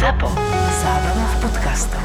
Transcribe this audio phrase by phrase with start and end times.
[0.00, 0.32] ZAPO.
[0.80, 2.00] Zábrná v podcastov.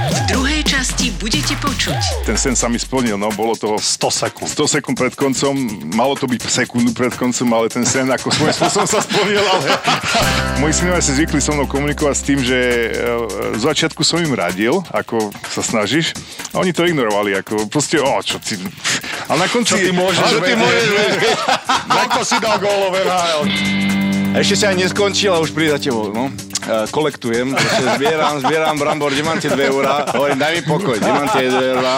[0.00, 4.52] V druhej časti budete počuť Ten sen sa mi splnil, no bolo toho 100 sekúnd.
[4.52, 5.56] 100 sekúnd pred koncom,
[5.96, 9.72] malo to byť sekundu pred koncom, ale ten sen ako svojím spôsobom sa splnil, ale
[10.60, 12.88] moji synovia si zvykli so mnou komunikovať s tým, že e,
[13.56, 16.12] z začiatku som im radil, ako sa snažíš,
[16.52, 18.60] a oni to ignorovali, ako proste, o, čo ty...
[19.30, 19.70] A na konci...
[19.70, 20.86] Čo ty môžeš, Ale ty môžeš?
[21.86, 23.42] Ako si dal gólové NHL?
[24.34, 26.34] Ešte sa aj neskončil a už príde za tebou, no.
[26.66, 30.06] E, kolektujem, proste zbieram, zbieram brambor, kde mám tie 2 eurá.
[30.10, 31.94] Hovorím, daj mi pokoj, kde mám tie 2 eurá.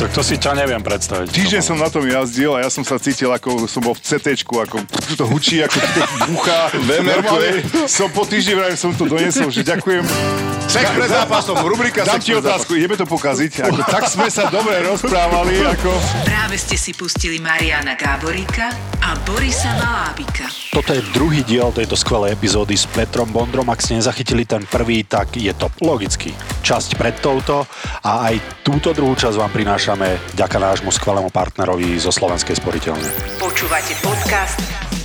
[0.00, 1.28] Tak to si ťa neviem predstaviť.
[1.36, 4.40] Týždeň som na tom jazdil a ja som sa cítil, ako som bol v CT,
[4.40, 4.76] ako
[5.14, 6.00] to hučí, ako to
[6.32, 6.60] bucha.
[7.00, 10.61] Normálne som po týždni som to doniesol, že ďakujem.
[10.72, 13.68] Sex pred zápasom, rubrika Dám sex ti otázku, ideme to pokaziť.
[13.68, 15.92] Ako, tak sme sa dobre rozprávali, ako...
[16.24, 18.72] Práve ste si pustili Mariana Gáboríka
[19.04, 20.48] a Borisa Valábika.
[20.72, 23.68] Toto je druhý diel tejto skvelej epizódy s Petrom Bondrom.
[23.68, 26.32] Ak ste nezachytili ten prvý, tak je to logicky
[26.64, 27.68] časť pred touto
[28.00, 33.36] a aj túto druhú časť vám prinášame ďaká nášmu skvelému partnerovi zo Slovenskej sporiteľne.
[33.36, 34.56] Počúvate podcast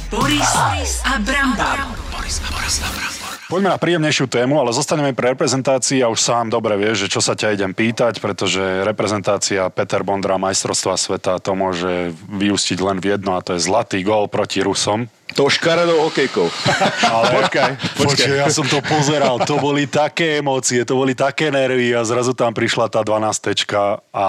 [0.07, 1.75] Boris a Brambor.
[3.47, 7.23] Poďme na príjemnejšiu tému, ale zostaneme pri reprezentácii a už sám dobre vieš, že čo
[7.23, 13.15] sa ťa idem pýtať, pretože reprezentácia Peter Bondra majstrovstva sveta to môže vyústiť len v
[13.15, 15.07] jedno a to je zlatý gól proti Rusom.
[15.39, 16.43] To škaredou hokejkou.
[17.15, 21.95] Ale Počkaj, Počkaj, ja som to pozeral, to boli také emócie, to boli také nervy
[21.95, 23.31] a zrazu tam prišla tá 12
[24.11, 24.25] a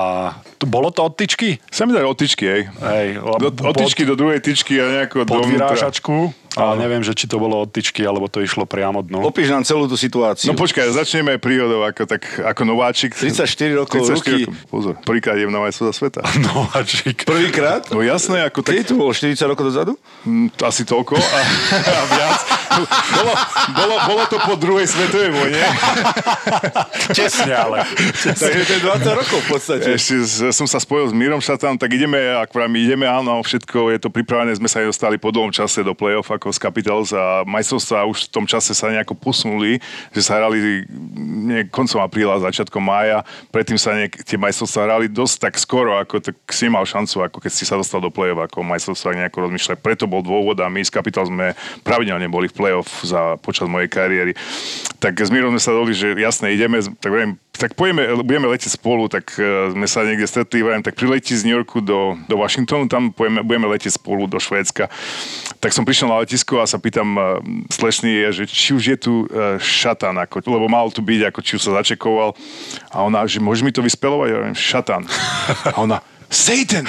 [0.62, 1.58] to, bolo to od tyčky?
[1.74, 2.62] Sa mi dali otičky, hej.
[2.70, 5.74] Hej, Do, od tyčky do druhej tyčky a nejako pod dovnútra.
[5.74, 9.22] vyrážačku, ale neviem, že či to bolo od tyčky, alebo to išlo priamo dnu.
[9.22, 10.50] Popíš nám celú tú situáciu.
[10.50, 13.14] No počkaj, začneme príhodou ako, tak, ako nováčik.
[13.14, 14.50] 34 rokov, ruky.
[14.50, 14.54] rokov.
[14.66, 16.20] Pozor, prvýkrát idem na majstrovstvá sveta.
[16.50, 17.22] Nováčik.
[17.22, 17.86] Prvýkrát?
[17.94, 19.14] No jasné, ako tak, Kedy to bolo?
[19.14, 19.92] 40 rokov dozadu?
[20.26, 21.38] mm, asi toľko a,
[22.00, 22.40] a viac.
[22.78, 23.32] Bolo,
[23.74, 25.58] bolo, bolo to po druhej svetovej vojne.
[27.16, 27.82] Tesne, ale.
[28.22, 29.88] Takže to je 20 rokov v podstate.
[29.98, 34.08] Ešte som sa spojil s Mírom Šatánom, tak ideme, ak ideme, áno, všetko je to
[34.12, 38.28] pripravené, sme sa dostali po dlhom čase do play-off ako z Capitals a majstrovstvá už
[38.28, 39.80] v tom čase sa nejako posunuli,
[40.12, 40.84] že sa hrali
[41.18, 46.20] nie, koncom apríla, začiatkom mája, predtým sa niek- tie majstrovstvá hrali dosť tak skoro, ako
[46.20, 49.78] tak si nemal šancu, ako keď si sa dostal do play-off, ako majstrovstvá nejako rozmýšľať.
[49.80, 53.88] Preto bol dôvod a my z Capital sme pravidelne boli v play-off za, počas mojej
[53.88, 54.32] kariéry.
[54.98, 58.78] Tak s Mírom sme sa dohodli, že jasne ideme, tak viem, tak pojeme, budeme letieť
[58.78, 62.38] spolu, tak uh, sme sa niekde stretli, vrajím, tak priletí z New Yorku do, do
[62.38, 64.86] Washingtonu, tam pojeme, budeme letieť spolu do Švédska.
[65.58, 69.12] Tak som prišiel na letisko a sa pýtam uh, slečný, že či už je tu
[69.26, 72.38] uh, šatan, ako, lebo mal tu byť, ako či už sa začekoval.
[72.94, 74.28] A ona, že môžeš mi to vyspelovať?
[74.30, 75.02] Ja hovorím, šatan.
[75.74, 75.98] A ona,
[76.28, 76.84] Satan!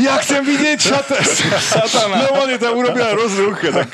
[0.00, 1.20] Ja chcem vidieť šata,
[1.60, 2.24] satana.
[2.24, 3.60] Normálne tam urobila rozruch.
[3.60, 3.92] Tak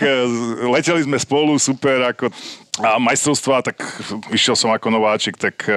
[0.71, 2.31] leteli sme spolu, super, ako
[2.79, 3.83] a majstrovstvá, tak
[4.31, 5.77] išiel som ako nováčik, tak eh,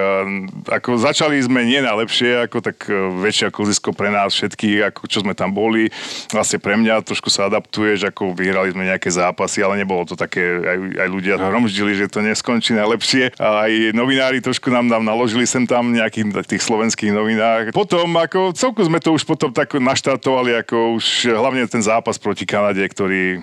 [0.70, 5.26] ako začali sme nie najlepšie, ako tak eh, väčšie kluzisko pre nás všetkých, ako čo
[5.26, 5.90] sme tam boli.
[6.30, 10.42] Vlastne pre mňa trošku sa adaptuješ, ako vyhrali sme nejaké zápasy, ale nebolo to také,
[10.62, 13.34] aj, aj ľudia hromždili, že to neskončí najlepšie.
[13.42, 17.74] A aj novinári trošku nám, nám naložili sem tam nejakých tých slovenských novinách.
[17.74, 22.46] Potom ako celku sme to už potom tak naštartovali, ako už hlavne ten zápas proti
[22.46, 23.40] Kanade, ktorý e,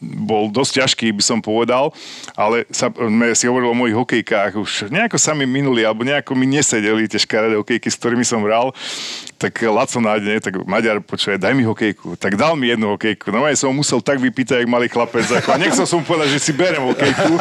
[0.00, 1.90] bol dosť ťažký, by som povedal,
[2.38, 6.38] ale sa, sme si hovorili o mojich hokejkách, už nejako sa mi minuli, alebo nejako
[6.38, 8.70] mi nesedeli tie škaredé hokejky, s ktorými som hral,
[9.42, 12.14] tak Laco nádne, tak Maďar, počuje, daj mi hokejku.
[12.14, 13.34] Tak dal mi jednu hokejku.
[13.34, 15.26] No ja som musel tak vypýtať, jak malý chlapec.
[15.26, 17.34] Ako, nechcel som povedať, že si berem hokejku,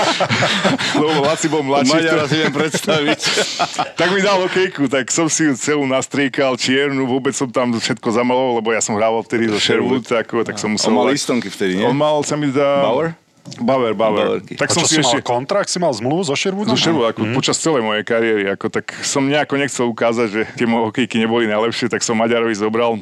[1.02, 1.94] lebo Laci bol mladší.
[1.94, 3.20] Maďara si viem predstaviť.
[4.02, 8.18] tak mi dal hokejku, tak som si ju celú nastriekal, čiernu, vôbec som tam všetko
[8.18, 10.90] zamaloval, lebo ja som hrával vtedy do Sherwood, ako, tak som musel...
[10.90, 11.86] On mal istonky vtedy, nie?
[11.86, 12.82] On mal, sa mi zdá...
[12.82, 13.27] Bauer?
[13.58, 14.38] Bauer, Bauer.
[14.38, 14.54] Bauerky.
[14.60, 15.20] Tak A som si si ešte...
[15.20, 16.76] mal kontrakt, si mal zmluvu so Sherwoodom?
[16.76, 20.68] So Sherwood, ako počas celej mojej kariéry, ako tak som nejako nechcel ukázať, že tie
[20.70, 23.02] moje hokejky neboli najlepšie, tak som Maďarovi zobral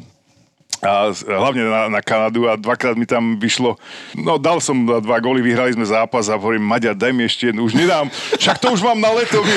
[0.84, 3.76] a hlavne na, na Kanadu a dvakrát mi tam vyšlo,
[4.16, 7.64] no dal som dva góly, vyhrali sme zápas a hovorím, Maďar, daj mi ešte jednu,
[7.64, 9.40] už nedám, však to už mám na leto.
[9.40, 9.52] mi.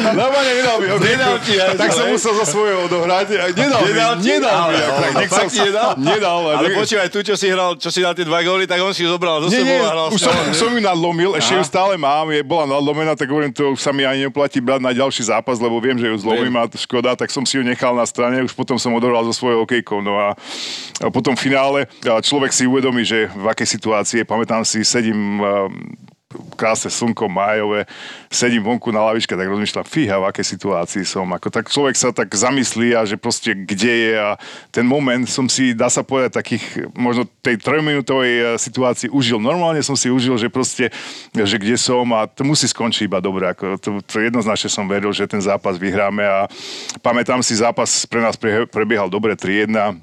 [0.00, 1.12] Normálne nedal mi hokejku.
[1.12, 3.26] Nedal ti aj tak som musel zo svojho odohrať.
[3.52, 4.78] Nedal, Nedal mi, nedal mi.
[4.80, 5.90] Ale, ale, fakt ti nedal?
[6.00, 6.40] Nedal.
[6.56, 9.04] Ale počúvaj, tu, čo si hral, čo si dal tie dva góly, tak on si
[9.04, 10.54] zobral zo sebou a hral už som, ňou.
[10.56, 13.92] som ju nadlomil, ešte ju stále mám, je, bola nadlomená, tak hovorím, to už sa
[13.92, 17.28] mi ani neplatí brať na ďalší zápas, lebo viem, že ju zlomím a škoda, tak
[17.28, 20.00] som si ju nechal na strane, už potom som odohral so svojou hokejkou.
[20.00, 20.28] No a,
[21.02, 24.24] a potom v finále človek si uvedomí, že v akej situácii.
[24.24, 25.42] Pamätám si, sedím
[26.54, 27.90] krásne slnko, májové,
[28.30, 31.26] sedím vonku na lavičke, tak rozmýšľam, fíha, v akej situácii som.
[31.26, 34.38] Ako, tak človek sa tak zamyslí a že proste kde je a
[34.70, 39.42] ten moment som si, dá sa povedať, takých možno tej trojminútovej eh, situácii užil.
[39.42, 40.94] Normálne som si užil, že proste,
[41.34, 43.50] že kde som a to musí skončiť iba dobre.
[43.50, 46.46] Ako, to, to jednoznačne som veril, že ten zápas vyhráme a
[47.02, 49.98] pamätám si, zápas pre nás pre, prebiehal dobre 3-1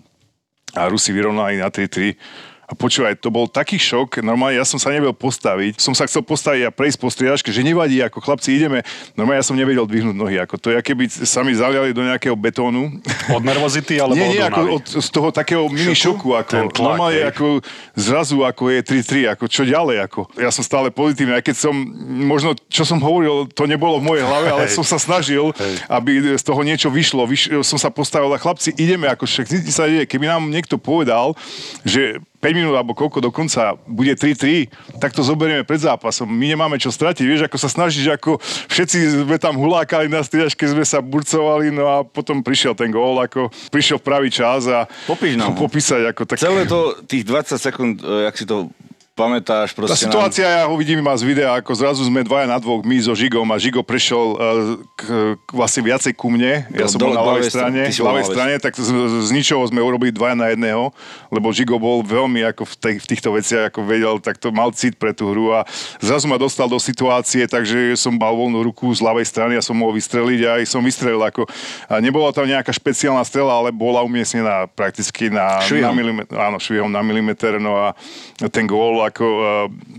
[0.76, 4.92] a Rusi vyrovnali na 3-3 a počúvaj, to bol taký šok, normálne ja som sa
[4.92, 8.84] nevedel postaviť, som sa chcel postaviť a prejsť po striedačke, že nevadí, ako chlapci ideme,
[9.16, 12.36] normálne ja som nevedel dvihnúť nohy, ako to je, keby sa mi zaliali do nejakého
[12.36, 13.00] betónu.
[13.32, 16.68] Od nervozity alebo Nie, nie, od ako od, z toho takého mini šoku, ako Ten
[16.68, 17.32] tlak, normálne hej.
[17.32, 17.64] ako
[17.96, 21.76] zrazu ako je 3-3, ako čo ďalej, ako ja som stále pozitívny, aj keď som,
[22.28, 24.76] možno čo som hovoril, to nebolo v mojej hlave, ale Hej.
[24.76, 25.88] som sa snažil, Hej.
[25.88, 29.88] aby z toho niečo vyšlo, Vyš, som sa postavil a chlapci, ideme, ako však sa
[29.88, 30.04] deje.
[30.04, 31.32] Keby nám niekto povedal,
[31.88, 36.28] že 5 minút alebo koľko dokonca bude 3-3, tak to zoberieme pred zápasom.
[36.28, 38.38] My nemáme čo stratiť, vieš, ako sa snažíš, ako
[38.70, 43.18] všetci sme tam hulákali na striedačke, sme sa burcovali, no a potom prišiel ten gól,
[43.24, 46.38] ako prišiel v pravý čas a Popíš nám popísať, ako tak...
[46.40, 48.68] Celé to, tých 20 sekúnd, e, jak si to
[49.18, 52.62] pamätáš, Tá proste situácia, ja ho vidím iba z videa, ako zrazu sme dvaja na
[52.62, 54.38] dvoch, my so Žigom a Žigo prešiel uh,
[54.94, 55.02] k,
[55.42, 56.70] k, vlastne viacej ku mne.
[56.70, 58.90] Ja Do- som bol dole na k ľavej strane, bol ľavej na strane, tak z,
[59.26, 60.94] z ničoho sme urobili dvaja na jedného,
[61.34, 64.70] lebo Žigo bol veľmi ako v, tej, v týchto veciach, ako vedel, tak to mal
[64.70, 65.66] cit pre tú hru a
[65.98, 69.74] zrazu ma dostal do situácie, takže som mal voľnú ruku z ľavej strany a som
[69.74, 71.50] mohol vystreliť a aj som vystrelil ako,
[71.90, 75.96] a nebola tam nejaká špeciálna strela, ale bola umiestnená prakticky na, na Švihom.
[75.98, 77.98] milimeter, áno, švihom na milimeter, no a
[78.54, 79.46] ten gól ako uh,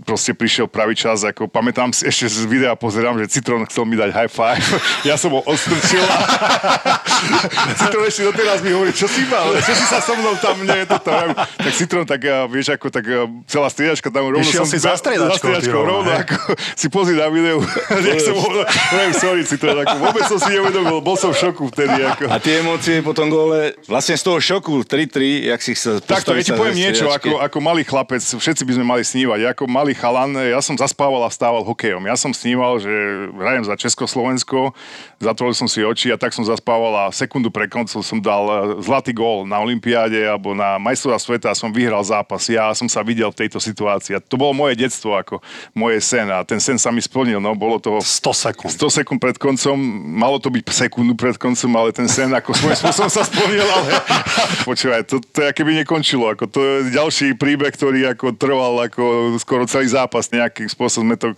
[0.05, 3.97] proste prišiel pravý čas, ako pamätám si, ešte z videa pozerám, že Citron chcel mi
[3.97, 4.63] dať high five,
[5.09, 6.03] ja som ho odstrčil.
[6.05, 10.61] A Citron ešte doteraz mi hovorí, čo si mal, čo si sa so mnou tam,
[10.61, 11.37] nie, toto, hovorím.
[11.37, 14.79] tak Citron, tak uh, vieš, ako tak uh, celá striedačka tam rovno Išiel som si
[14.81, 20.23] za striedačkou, rovno, ako si pozri na videu, jak som hovorím, sorry Citron, ako vôbec
[20.29, 22.25] som si neuvedomil, bol som v šoku vtedy, ako.
[22.29, 26.33] A tie emócie po tom gole, vlastne z toho šoku 3-3, jak si chcel Takto,
[26.33, 29.39] ja ti sa poviem niečo, ako, ako malý chlapec, všetci by sme mali snívať.
[29.43, 32.03] Ja ako malý chalan, ja som zaspával a vstával hokejom.
[32.07, 32.91] Ja som sníval, že
[33.35, 34.71] hrajem za Československo,
[35.19, 38.57] zatvoril som si oči a tak som zaspával a sekundu pre koncom som dal eh,
[38.83, 42.47] zlatý gól na Olympiáde alebo na majstrova sveta a som vyhral zápas.
[42.47, 44.17] Ja som sa videl v tejto situácii.
[44.17, 45.43] A to bolo moje detstvo, ako
[45.75, 47.43] moje sen a ten sen sa mi splnil.
[47.43, 48.71] No, bolo to 100 sekúnd.
[48.73, 49.75] 100 sekúnd pred koncom,
[50.15, 53.89] malo to byť sekundu pred koncom, ale ten sen ako svojím spôsobom sa splnil, ale
[54.69, 59.37] počúvaj, to, to je keby nekončilo, ako to je ďalší príbeh, ktorý ako trval ako
[59.37, 61.29] skoro celý zápas, nejakým spôsobom sme to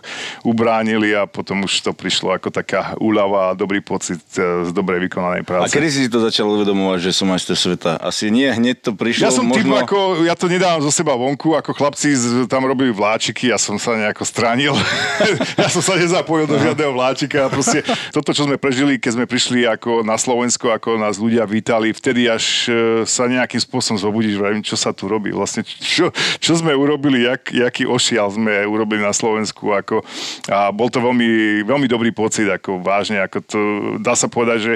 [0.42, 5.06] ubránili a potom už to prišlo ako taká úľava a dobrý pocit e, z dobrej
[5.08, 5.72] vykonanej A práce.
[5.72, 8.00] kedy si to začal uvedomovať, že som majster sveta?
[8.00, 9.22] Asi nie, hneď to prišlo.
[9.28, 9.76] Ja som možno...
[9.76, 12.16] typ ako, ja to nedávam zo seba vonku, ako chlapci
[12.48, 14.72] tam robili vláčiky, ja som sa nejako stránil.
[15.60, 17.84] ja som sa nezapojil do žiadneho vláčika a proste
[18.14, 22.30] toto, čo sme prežili, keď sme prišli ako na Slovensko, ako nás ľudia vítali, vtedy
[22.30, 22.72] až e,
[23.04, 27.41] sa nejakým spôsobom zobudíš, vravím, čo sa tu robí, vlastne čo, čo sme urobili, jak,
[27.50, 30.06] jaký ošial sme urobili na Slovensku, ako,
[30.46, 33.58] a bol to veľmi, veľmi dobrý pocit, ako vážne, ako to,
[33.98, 34.72] dá sa povedať, že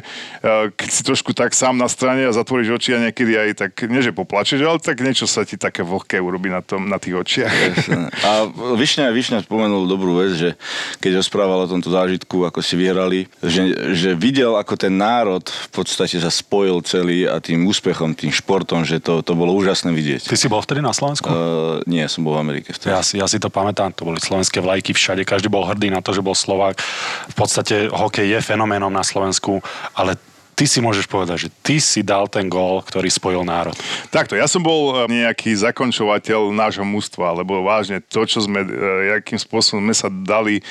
[0.74, 4.02] keď si trošku tak sám na strane a zatvoríš oči a niekedy aj tak, nie
[4.02, 7.54] že poplačeš, ale tak niečo sa ti také vlhké urobí na, tom, na tých očiach.
[8.24, 8.30] A
[8.76, 10.50] Višňa, Višňa spomenul dobrú vec, že
[11.04, 15.68] keď rozprával o tomto zážitku, ako si vyhrali, že, že videl, ako ten národ v
[15.70, 20.30] podstate sa spojil celý a tým úspechom, tým športom, že to, to bolo úžasné vidieť.
[20.30, 21.28] Ty si bol vtedy na Slovensku?
[21.28, 22.94] Uh, nie, som bol v Amerike vtedy.
[22.94, 25.98] Ja si, ja si to pamätám, to boli slovenské vlajky všade, každý bol hrdý na
[25.98, 26.78] to, že bol Slovák.
[27.26, 29.58] V podstate hokej je fenoménom na Slovensku,
[29.98, 30.14] ale
[30.56, 33.76] ty si môžeš povedať, že ty si dal ten gól, ktorý spojil národ.
[34.08, 39.20] Takto, ja som bol e, nejaký zakončovateľ nášho mústva, lebo vážne to, čo sme, e,
[39.20, 40.64] akým spôsobom sme sa dali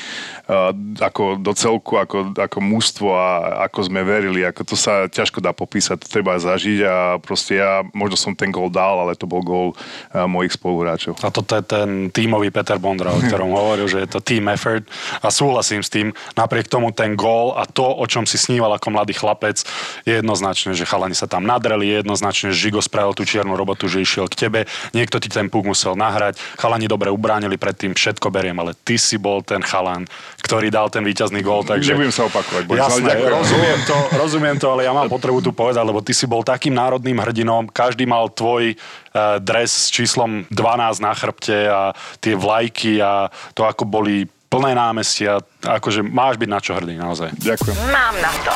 [0.50, 5.38] uh, ako do celku, ako, ako mústvo a ako sme verili, ako to sa ťažko
[5.38, 9.30] dá popísať, to treba zažiť a proste ja, možno som ten gól dal, ale to
[9.30, 9.78] bol gól
[10.26, 11.22] mojich spoluhráčov.
[11.22, 14.88] A toto je ten tímový Peter Bondra, o ktorom hovoril, že je to team effort
[15.22, 16.10] a súhlasím s tým.
[16.34, 19.62] Napriek tomu ten gól a to, o čom si sníval ako mladý chlapec,
[20.04, 23.90] je jednoznačné, že chalani sa tam nadreli, je jednoznačné, že Žigo spravil tú čiernu robotu,
[23.90, 24.60] že išiel k tebe,
[24.96, 29.16] niekto ti ten puk musel nahrať, chalani dobre ubránili predtým, všetko beriem, ale ty si
[29.16, 30.06] bol ten chalan,
[30.46, 31.96] ktorý dal ten víťazný gól, takže...
[31.96, 35.84] Nebudem sa opakovať, Boris, Jasné, rozumiem to, rozumiem to, ale ja mám potrebu tu povedať,
[35.86, 41.02] lebo ty si bol takým národným hrdinom, každý mal tvoj uh, dres s číslom 12
[41.02, 41.82] na chrbte a
[42.22, 47.36] tie vlajky a to, ako boli plné námestia, akože máš byť na čo hrdý, naozaj.
[47.44, 47.76] Ďakujem.
[47.92, 48.56] Mám na to.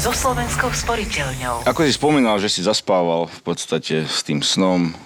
[0.00, 1.68] So Slovenskou sporiteľňou.
[1.68, 4.96] Ako si spomínal, že si zaspával v podstate s tým snom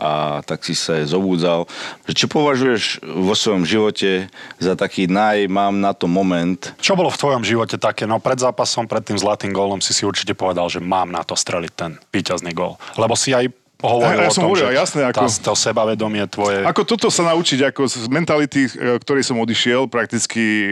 [0.00, 1.68] a tak si sa zobúdzal.
[2.08, 6.72] Že čo považuješ vo svojom živote za taký naj, mám na to moment?
[6.80, 8.08] Čo bolo v tvojom živote také?
[8.08, 11.36] No pred zápasom, pred tým zlatým gólom si si určite povedal, že mám na to
[11.36, 12.80] streliť ten víťazný gól.
[12.96, 13.52] Lebo si aj
[13.82, 16.58] hovoril Ja- ja o som tom, hovoril, že jasné, ako- tá, to sebavedomie tvoje...
[16.64, 20.68] Ako toto sa naučiť, ako z mentality, e, ktorej som odišiel, prakticky e,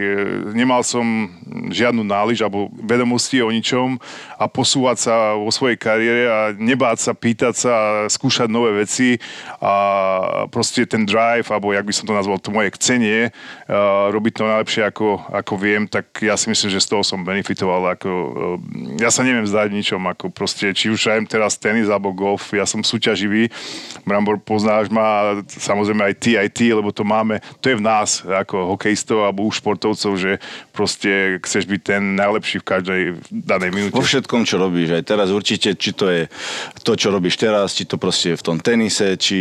[0.53, 1.33] nemal som
[1.73, 3.97] žiadnu náliž alebo vedomosti o ničom
[4.37, 7.75] a posúvať sa vo svojej kariére a nebáť sa, pýtať sa
[8.07, 9.17] skúšať nové veci
[9.59, 9.75] a
[10.53, 13.77] proste ten drive, alebo jak by som to nazval, to moje chcenie, e,
[14.13, 17.97] robiť to najlepšie ako, ako viem, tak ja si myslím, že z toho som benefitoval.
[17.97, 18.11] Ako,
[19.01, 22.65] ja sa neviem zdať ničom, ako proste, či už aj teraz tenis alebo golf, ja
[22.69, 23.47] som súťaživý.
[24.03, 28.27] Brambor, poznáš ma, samozrejme aj ty, aj ty, lebo to máme, to je v nás,
[28.27, 30.43] ako hokejistov alebo už športovcov, že
[30.75, 33.95] proste chceš byť ten najlepší v každej danej minúte.
[33.95, 36.27] Vo všetkom, čo robíš, aj teraz určite, či to je
[36.83, 39.39] to, čo robíš teraz, či to proste je v tom tenise, či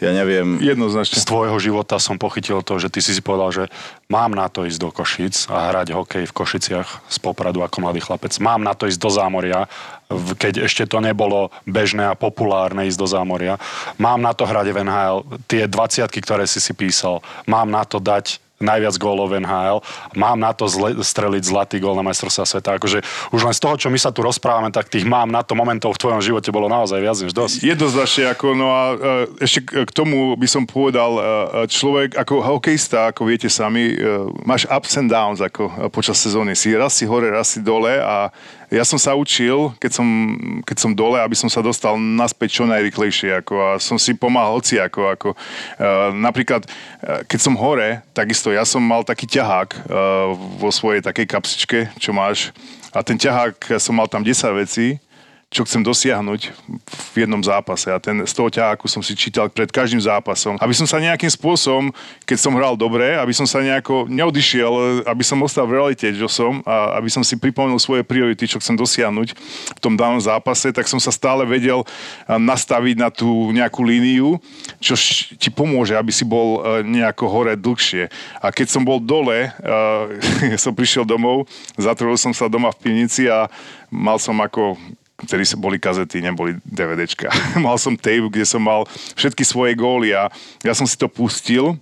[0.00, 1.20] ja neviem, Jednoznačne.
[1.20, 3.64] z tvojho života som pochytil to, že ty si si povedal, že
[4.12, 8.04] mám na to ísť do Košic a hrať hokej v Košiciach z Popradu ako mladý
[8.04, 8.36] chlapec.
[8.36, 9.64] Mám na to ísť do zámoria,
[10.36, 13.56] keď ešte to nebolo bežné a populárne ísť do zámoria.
[13.96, 15.16] Mám na to hrať v NHL.
[15.48, 17.24] Tie 20 ktoré si si písal.
[17.48, 19.78] Mám na to dať najviac gólov v NHL.
[20.14, 22.78] Mám na to zle, streliť zlatý gól na majstrovstvá sveta.
[22.78, 23.02] Akože
[23.34, 25.98] už len z toho, čo my sa tu rozprávame, tak tých mám na to momentov
[25.98, 27.66] v tvojom živote bolo naozaj viac než dosť.
[27.66, 28.96] Jednoznačne, ako, no a e,
[29.42, 31.22] ešte k- tomu by som povedal, e,
[31.66, 33.96] človek ako hokejista, ako viete sami, e,
[34.46, 36.54] máš ups and downs ako e, počas sezóny.
[36.54, 38.30] Si raz si hore, raz si dole a
[38.72, 40.08] ja som sa učil, keď som,
[40.64, 43.44] keď som dole, aby som sa dostal naspäť čo najrychlejšie.
[43.44, 45.36] Ako, a som si pomáhal hoci ako, ako e,
[46.16, 46.68] napríklad, e,
[47.28, 49.78] keď som hore, takisto ja som mal taký ťahák e,
[50.56, 52.48] vo svojej takej kapsičke, čo máš.
[52.96, 54.96] A ten ťahák, som mal tam 10 vecí,
[55.52, 56.48] čo chcem dosiahnuť
[57.12, 57.92] v jednom zápase.
[57.92, 60.56] A ten, z toho ťaháku som si čítal pred každým zápasom.
[60.56, 61.92] Aby som sa nejakým spôsobom,
[62.24, 66.24] keď som hral dobre, aby som sa nejako neodišiel, aby som ostal v realite, čo
[66.24, 69.36] som, a aby som si pripomenul svoje priority, čo chcem dosiahnuť
[69.76, 71.84] v tom danom zápase, tak som sa stále vedel
[72.24, 74.40] nastaviť na tú nejakú líniu,
[74.80, 74.96] čo
[75.36, 78.08] ti pomôže, aby si bol e, nejako hore dlhšie.
[78.40, 81.44] A keď som bol dole, e, som prišiel domov,
[81.76, 83.52] zatvoril som sa doma v pivnici a
[83.92, 84.80] mal som ako
[85.24, 87.30] vtedy boli kazety, neboli DVDčka.
[87.64, 90.28] mal som tape, kde som mal všetky svoje góly a
[90.62, 91.78] ja som si to pustil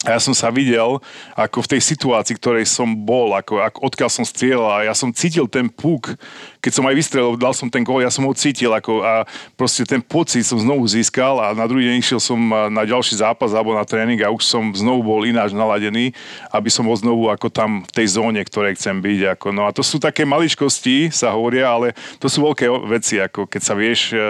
[0.00, 0.96] a ja som sa videl,
[1.36, 5.12] ako v tej situácii, ktorej som bol, ako, ako odkiaľ som strieľal a ja som
[5.12, 6.16] cítil ten puk,
[6.64, 9.28] keď som aj vystrelil, dal som ten gól, ja som ho cítil ako, a
[9.60, 13.20] proste ten pocit som znovu získal a na druhý deň išiel som a, na ďalší
[13.20, 16.16] zápas alebo na tréning a už som znovu bol ináč naladený,
[16.48, 19.36] aby som bol znovu ako tam v tej zóne, ktorej chcem byť.
[19.36, 23.44] Ako, no a to sú také maličkosti, sa hovoria, ale to sú veľké veci, ako
[23.44, 24.20] keď sa vieš e,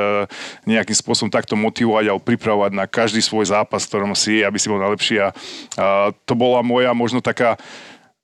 [0.67, 4.67] nejakým spôsobom takto motivovať alebo pripravovať na každý svoj zápas, v ktorom si, aby si
[4.67, 5.23] bol najlepší.
[5.23, 5.31] A,
[5.77, 7.57] a to bola moja možno taká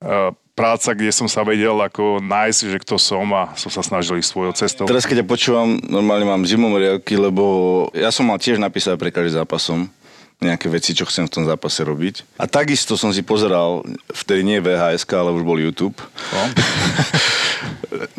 [0.00, 4.16] e, práca, kde som sa vedel ako nájsť, že kto som a som sa snažil
[4.16, 4.88] ísť svojou cestou.
[4.88, 7.45] Teraz, keď ťa počúvam, normálne mám zimomriavky, lebo
[7.93, 9.93] ja som mal tiež napísať pre každý zápasom
[10.37, 12.37] nejaké veci, čo chcem v tom zápase robiť.
[12.37, 13.81] A takisto som si pozeral,
[14.12, 15.97] vtedy nie VHS, ale už bol YouTube,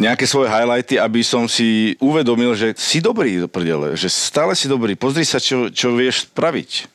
[0.01, 4.65] nejaké svoje highlighty, aby som si uvedomil, že si dobrý do prdele, že stále si
[4.65, 6.89] dobrý, pozri sa, čo, čo vieš spraviť.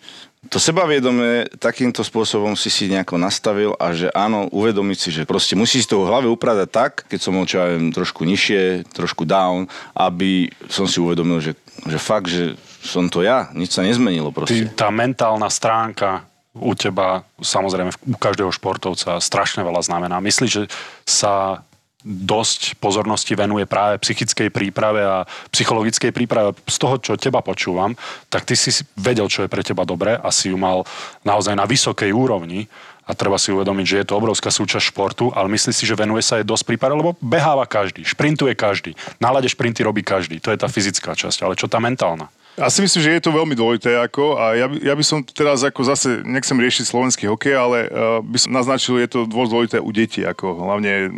[0.51, 5.55] To sebavedomie takýmto spôsobom si si nejako nastavil a že áno, uvedomiť si, že proste
[5.55, 9.23] musíš to v hlave upratať tak, keď som bol čo ja viem, trošku nižšie, trošku
[9.23, 11.55] down, aby som si uvedomil, že,
[11.87, 14.67] že fakt, že som to ja, nič sa nezmenilo Ty, proste.
[14.75, 20.19] tá mentálna stránka u teba, samozrejme u každého športovca strašne veľa znamená.
[20.21, 20.65] Myslíš, že
[21.07, 21.65] sa
[22.03, 25.23] dosť pozornosti venuje práve psychickej príprave a
[25.55, 26.55] psychologickej príprave.
[26.67, 27.95] Z toho, čo teba počúvam,
[28.27, 30.83] tak ty si vedel, čo je pre teba dobré a si ju mal
[31.23, 32.67] naozaj na vysokej úrovni
[33.03, 36.23] a treba si uvedomiť, že je to obrovská súčasť športu, ale myslíš si, že venuje
[36.23, 40.55] sa aj dosť príprave, lebo beháva každý, šprintuje každý, na lade šprinty robí každý, to
[40.55, 42.31] je tá fyzická časť, ale čo tá mentálna?
[42.53, 43.97] Ja si myslím, že je to veľmi dôležité.
[43.97, 47.89] Ako, a ja, by- ja by som teraz ako zase, nechcem riešiť slovenský hokej, ale
[47.89, 50.21] uh, by som naznačil, je to dôležité u detí.
[50.21, 51.09] Ako, hlavne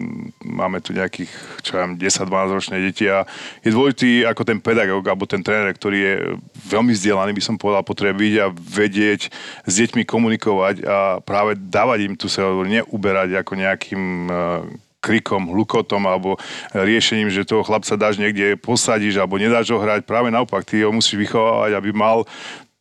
[0.46, 1.34] máme tu nejakých,
[1.66, 3.26] čo ja viem, 10-12 ročné deti a
[3.66, 6.14] je dôležitý ako ten pedagóg alebo ten tréner, ktorý je
[6.70, 9.20] veľmi vzdelaný, by som povedal, potrebuje byť a vedieť
[9.66, 14.62] s deťmi komunikovať a práve dávať im tu sa neuberať ako nejakým uh,
[15.04, 16.40] krikom, hlukotom alebo
[16.72, 20.08] riešením, že toho chlapca dáš niekde, posadíš alebo nedáš ho hrať.
[20.08, 22.24] Práve naopak, ty ho musíš vychovávať, aby mal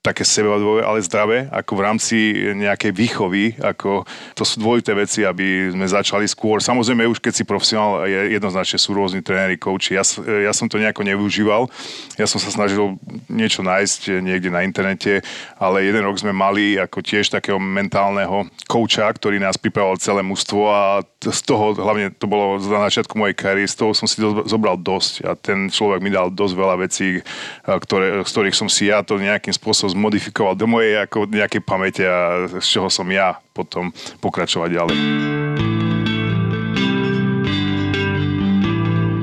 [0.04, 2.18] také sebadvojové, ale zdravé, ako v rámci
[2.60, 4.04] nejakej výchovy, ako
[4.36, 6.60] to sú dvojité veci, aby sme začali skôr.
[6.60, 9.96] Samozrejme, už keď si profesionál, je, jednoznačne sú rôzni tréneri, coachi.
[9.96, 11.72] Ja, ja som to nejako nevyužíval.
[12.20, 13.00] Ja som sa snažil
[13.32, 15.24] niečo nájsť niekde na internete,
[15.56, 20.68] ale jeden rok sme mali ako tiež takého mentálneho kouča, ktorý nás pripravoval celé mužstvo
[20.68, 24.76] a z toho, hlavne to bolo na začiatku mojej kariéry, z toho som si zobral
[24.76, 27.24] dosť a ten človek mi dal dosť veľa vecí,
[27.64, 32.04] ktoré, z ktorých som si ja to nejakým spôsobom zmodifikoval do mojej ako nejakej pamäte
[32.04, 34.98] a z čoho som ja potom pokračovať ďalej.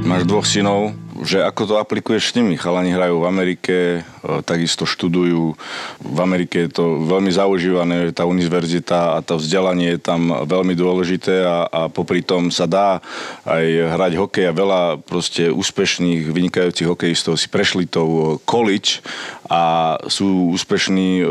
[0.07, 2.57] Máš dvoch synov, že ako to aplikuješ s nimi.
[2.57, 4.03] Chalani hrajú v Amerike, e,
[4.45, 5.57] takisto študujú.
[6.01, 11.45] V Amerike je to veľmi zaužívané, tá univerzita a to vzdelanie je tam veľmi dôležité
[11.45, 13.05] a, a popri tom sa dá
[13.45, 13.65] aj
[13.97, 19.05] hrať hokej a veľa proste úspešných, vynikajúcich hokejistov si prešli tou college
[19.49, 21.25] a sú úspešní e,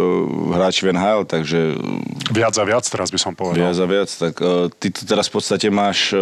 [0.53, 1.77] hráči v NHL, takže...
[2.29, 3.69] Viac a viac teraz by som povedal.
[3.69, 6.13] Viac a viac, tak e, ty to teraz v podstate máš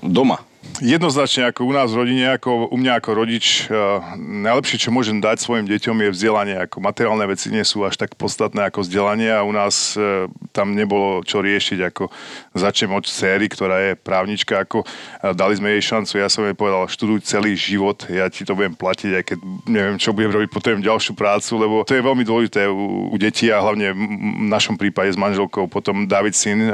[0.00, 4.94] doma Jednoznačne ako u nás v rodine, ako u mňa ako rodič, uh, najlepšie, čo
[4.94, 6.56] môžem dať svojim deťom je vzdelanie.
[6.62, 10.78] Ako materiálne veci nie sú až tak podstatné ako vzdelanie a u nás uh, tam
[10.78, 11.78] nebolo čo riešiť.
[11.90, 12.14] Ako
[12.54, 16.22] začnem od séry, ktorá je právnička, ako uh, dali sme jej šancu.
[16.22, 19.96] Ja som jej povedal, študuj celý život, ja ti to budem platiť, aj keď neviem,
[19.98, 23.58] čo budem robiť, potrebujem ďalšiu prácu, lebo to je veľmi dôležité u, u detí a
[23.58, 25.66] hlavne v našom prípade s manželkou.
[25.66, 26.70] Potom David syn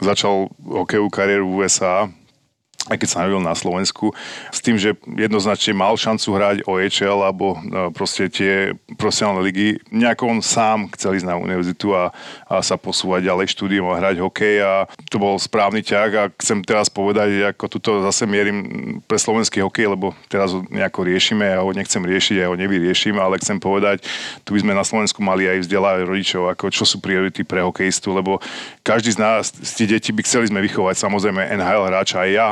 [0.00, 2.10] začal hokejovú kariéru v USA
[2.86, 4.14] aj keď sa narodil na Slovensku,
[4.54, 9.82] s tým, že jednoznačne mal šancu hrať OHL alebo no, proste tie profesionálne ligy.
[9.90, 12.14] Nejako on sám chcel ísť na univerzitu a,
[12.46, 14.72] a sa posúvať ďalej štúdium a hrať hokej a
[15.10, 18.58] to bol správny ťah a chcem teraz povedať, ako tuto zase mierim
[19.04, 23.18] pre slovenský hokej, lebo teraz ho nejako riešime, ja ho nechcem riešiť, ja ho nevyriešim,
[23.18, 24.06] ale chcem povedať,
[24.46, 28.14] tu by sme na Slovensku mali aj vzdelávať rodičov, ako čo sú priority pre hokejistu,
[28.14, 28.38] lebo
[28.86, 32.48] každý z nás, z tých detí by chceli sme vychovať, samozrejme NHL hráča aj ja,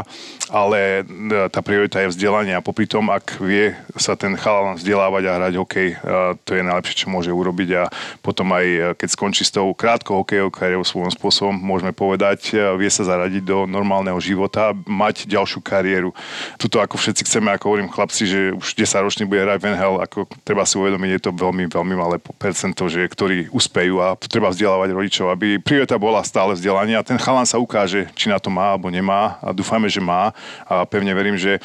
[0.52, 5.22] ale e, tá priorita je vzdelanie a popri tom, ak vie sa ten chalan vzdelávať
[5.26, 5.96] a hrať hokej, e,
[6.44, 7.82] to je najlepšie, čo môže urobiť a
[8.20, 12.90] potom aj e, keď skončí s tou krátkou hokejovou kariérou svojom spôsobom, môžeme povedať, vie
[12.92, 16.12] sa zaradiť do normálneho života mať ďalšiu kariéru.
[16.60, 20.28] Tuto ako všetci chceme, ako hovorím chlapci, že už 10 ročný bude hrať v ako
[20.44, 24.90] treba si uvedomiť, je to veľmi, veľmi malé percento, že, ktorí uspejú a treba vzdelávať
[24.92, 28.76] rodičov, aby priorita bola stále vzdelanie a ten chalan sa ukáže, či na to má
[28.76, 30.30] alebo nemá a dúfame, že má má.
[30.70, 31.58] A pevne verím, že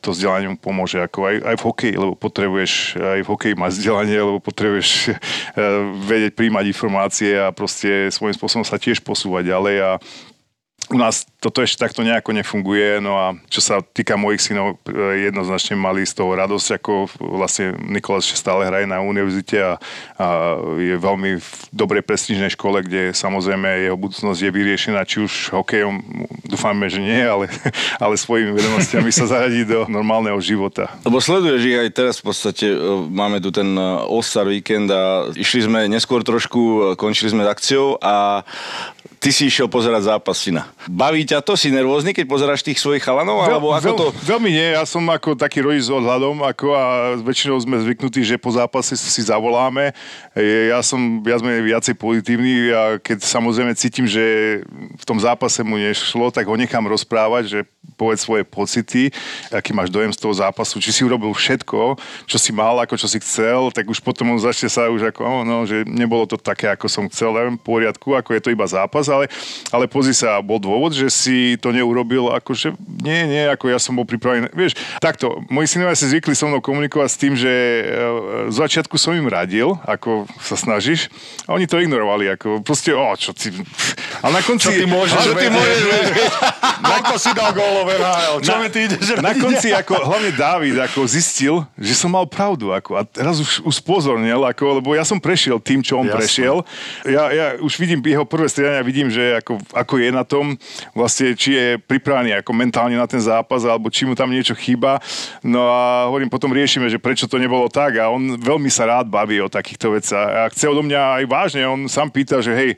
[0.00, 3.70] to vzdelanie mu pomôže ako aj, aj v hokeji, lebo potrebuješ aj v hokeji mať
[3.76, 5.12] vzdelanie, lebo potrebuješ
[6.08, 9.76] vedieť príjmať informácie a proste svojím spôsobom sa tiež posúvať ďalej.
[9.84, 9.90] A
[10.88, 15.30] u nás toto ešte takto nejako nefunguje, no a čo sa týka mojich synov, e,
[15.30, 19.72] jednoznačne mali z toho radosť, ako vlastne Nikolás ešte stále hraje na univerzite a,
[20.18, 20.26] a
[20.82, 26.02] je veľmi v dobrej prestížnej škole, kde samozrejme jeho budúcnosť je vyriešená, či už hokejom,
[26.42, 27.46] dúfame, že nie, ale,
[28.02, 30.90] ale svojimi vedomostiami sa zaradí do normálneho života.
[31.06, 32.76] Lebo sleduješ ich aj teraz v podstate, e,
[33.14, 37.94] máme tu ten e, All-Star weekend a išli sme neskôr trošku, končili sme s akciou
[38.02, 38.42] a
[39.22, 40.70] ty si išiel pozerať zápas syna.
[40.90, 41.52] Baví ťa to?
[41.58, 43.44] Si nervózny, keď pozeráš tých svojich chalanov?
[43.44, 44.06] Veľ, alebo ako veľ, to...
[44.24, 46.84] Veľmi nie, ja som ako taký rodič s odhľadom ako a
[47.20, 49.92] väčšinou sme zvyknutí, že po zápase si zavoláme.
[50.38, 54.24] Ja som viac menej viacej pozitívny a keď samozrejme cítim, že
[54.96, 57.58] v tom zápase mu nešlo, tak ho nechám rozprávať, že
[57.98, 59.10] povedz svoje pocity,
[59.50, 61.98] aký máš dojem z toho zápasu, či si urobil všetko,
[62.30, 65.42] čo si mal, ako čo si chcel, tak už potom začne sa už ako, oh,
[65.42, 68.62] no, že nebolo to také, ako som chcel, neviem, v poriadku, ako je to iba
[68.70, 69.26] zápas, ale,
[69.74, 73.98] ale pozri sa, bol dôvod, že si to neurobil, akože nie, nie, ako ja som
[73.98, 74.54] bol pripravený.
[74.54, 77.82] Vieš, takto, moji synovia si zvykli so mnou komunikovať s tým, že e,
[78.54, 81.10] z začiatku som im radil, ako sa snažíš,
[81.50, 83.50] a oni to ignorovali, ako proste, o, čo ty...
[84.22, 84.70] A na konci...
[84.70, 85.78] Čo ty môžeš, čo ty môžeš,
[86.98, 87.96] Ako si dal gólové
[88.44, 92.28] Čo na, mi ty ideš Na konci, ako, hlavne Dávid, ako zistil, že som mal
[92.28, 96.06] pravdu, ako, a teraz už, už spozornil, ako, lebo ja som prešiel tým, čo on
[96.06, 96.16] Jasne.
[96.20, 96.56] prešiel.
[97.08, 100.60] Ja, ja už vidím jeho prvé stredania, vidím, že ako, ako je na tom,
[100.92, 105.00] vlastne, či je pripravený ako mentálne na ten zápas, alebo či mu tam niečo chýba.
[105.42, 109.08] No a hovorím, potom riešime, že prečo to nebolo tak a on veľmi sa rád
[109.08, 110.28] baví o takýchto veciach.
[110.46, 112.70] A chce odo mňa aj vážne, on sám pýta, že hej,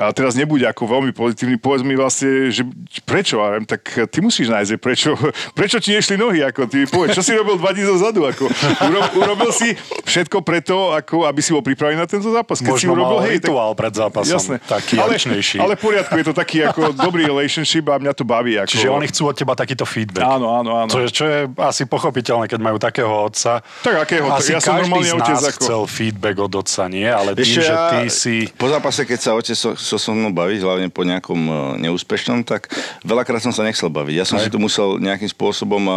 [0.00, 2.64] a teraz nebude ako veľmi pozitívny, povedz mi vlastne, že
[3.04, 3.44] prečo?
[3.44, 5.12] A ja viem, tak ty musíš nájsť, že prečo,
[5.58, 8.48] prečo ti nešli nohy, ako ty povedz, čo si robil dva dní dozadu, ako
[8.88, 9.76] uro, urobil si
[10.08, 12.64] všetko preto, ako aby si bol pripravený na tento zápas.
[12.64, 14.32] Keď si Možno urobil, mal hej, tak, rituál pred zápasom.
[14.40, 14.56] Jasné.
[14.64, 15.56] Taký ale, akčnejší.
[15.60, 18.56] ale v poriadku, je to taký ako dobrý relationship a mňa to baví.
[18.56, 18.72] Ako...
[18.72, 20.24] Čiže oni chcú od teba takýto feedback.
[20.24, 20.88] Áno, áno, áno.
[20.88, 23.60] Čo je, čo je asi pochopiteľné, keď majú takého otca.
[23.84, 24.32] Tak akého?
[24.32, 27.04] Asi Ja som z otec ako- chcel feedback od otca, nie?
[27.04, 28.34] Ale tým, Ešte že ty si...
[28.56, 29.56] Po zápase, keď sa otec
[29.90, 32.70] so, so, mnou baviť, hlavne po nejakom e, neúspešnom, tak
[33.02, 34.14] veľakrát som sa nechcel baviť.
[34.14, 35.94] Ja som si to musel nejakým spôsobom e,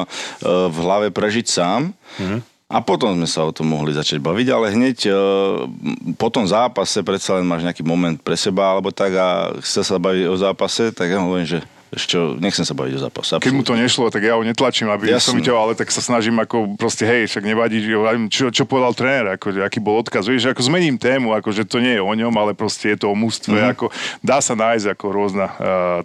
[0.74, 1.94] v hlave prežiť sám.
[2.74, 5.12] A potom sme sa o tom mohli začať baviť, ale hneď e,
[6.18, 10.02] po tom zápase predsa len máš nejaký moment pre seba alebo tak a chce sa
[10.02, 11.62] baviť o zápase, tak ja hovorím, že
[11.94, 13.32] ešte nechcem sa baviť o zápase.
[13.38, 15.22] Keď mu to nešlo, tak ja ho netlačím, aby Jasné.
[15.22, 17.82] som videl, ale tak sa snažím ako proste, hej, však nevadí,
[18.34, 21.82] čo, čo povedal tréner, ako, aký bol odkaz, vieš, ako zmením tému, ako, že to
[21.82, 23.74] nie je o ňom, ale proste je to o mústve, mm-hmm.
[23.76, 23.86] ako
[24.24, 25.56] dá sa nájsť ako rôzna uh,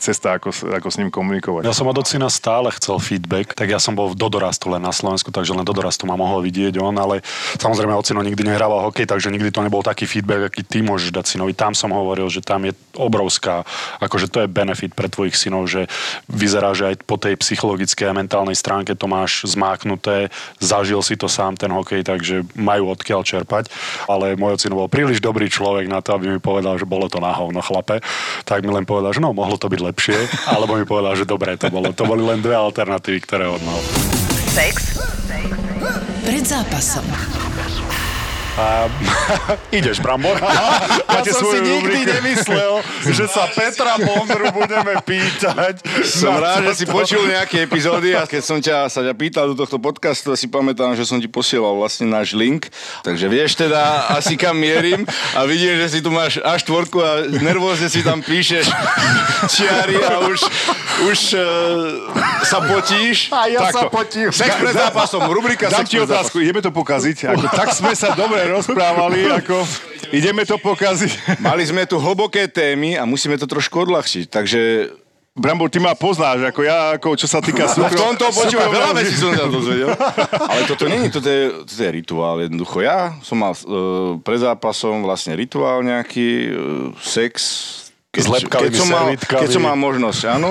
[0.03, 1.63] cesta, ako, s- ako s ním komunikovať.
[1.69, 4.91] Ja som od ocina stále chcel feedback, tak ja som bol v Dodorastu len na
[4.91, 7.23] Slovensku, takže len Dodorastu ma mohol vidieť on, ale
[7.63, 11.39] samozrejme ocino nikdy nehrával hokej, takže nikdy to nebol taký feedback, aký ty môžeš dať
[11.39, 11.55] synovi.
[11.55, 13.63] Tam som hovoril, že tam je obrovská,
[14.03, 15.78] akože to je benefit pre tvojich synov, že
[16.27, 21.31] vyzerá, že aj po tej psychologickej a mentálnej stránke to máš zmáknuté, zažil si to
[21.31, 23.71] sám ten hokej, takže majú odkiaľ čerpať,
[24.11, 27.23] ale môj ocino bol príliš dobrý človek na to, aby mi povedal, že bolo to
[27.23, 28.01] na hovno chlape,
[28.49, 31.55] tak mi len povedal, že no, mohlo to byť lepšie, alebo mi povedal, že dobre
[31.61, 31.93] to bolo.
[31.93, 33.81] To boli len dve alternatívy, ktoré on mal.
[34.49, 34.97] Sex.
[36.25, 37.07] Pred zápasom.
[38.59, 38.91] A,
[39.79, 40.35] ideš, Brambor?
[40.35, 42.11] Ja som si nikdy rubriku.
[42.19, 42.75] nemyslel,
[43.17, 45.79] že sa Petra Bondru budeme pýtať.
[46.03, 49.63] Som rád, že si počul nejaké epizódy a keď som ťa, sa ťa pýtal do
[49.63, 52.67] tohto podcastu, si pamätám, že som ti posielal vlastne náš link.
[53.07, 55.07] Takže vieš teda asi kam mierim
[55.39, 58.67] a vidíš, že si tu máš až tvorku a nervózne si tam píšeš
[59.55, 60.39] čiary a už,
[61.07, 61.47] už uh,
[62.43, 63.31] sa potíš.
[63.31, 63.95] A ja sa Takto.
[63.95, 64.35] potím.
[64.35, 67.31] Sex pred zápasom, rubrika Dám Sex ti otázku, ideme to pokaziť?
[67.39, 69.63] Ako, tak sme sa dobre rozprávali, ako
[70.13, 71.41] ideme to pokaziť.
[71.45, 74.27] Mali sme tu hlboké témy a musíme to trošku odľahčiť.
[74.33, 74.61] Takže
[75.39, 78.19] Brambor, ty ma poznáš, ako ja, ako čo sa týka v súkrom...
[78.19, 79.95] tomto počúvam veľa vecí som sa dozvedel.
[80.35, 82.83] Ale toto není, toto je, toto je rituál jednoducho.
[82.83, 87.33] Ja som mal uh, pred zápasom vlastne rituál nejaký, uh, sex,
[88.19, 90.51] keď, S lepkavými keď, som mal, keď som mal možnosť, áno.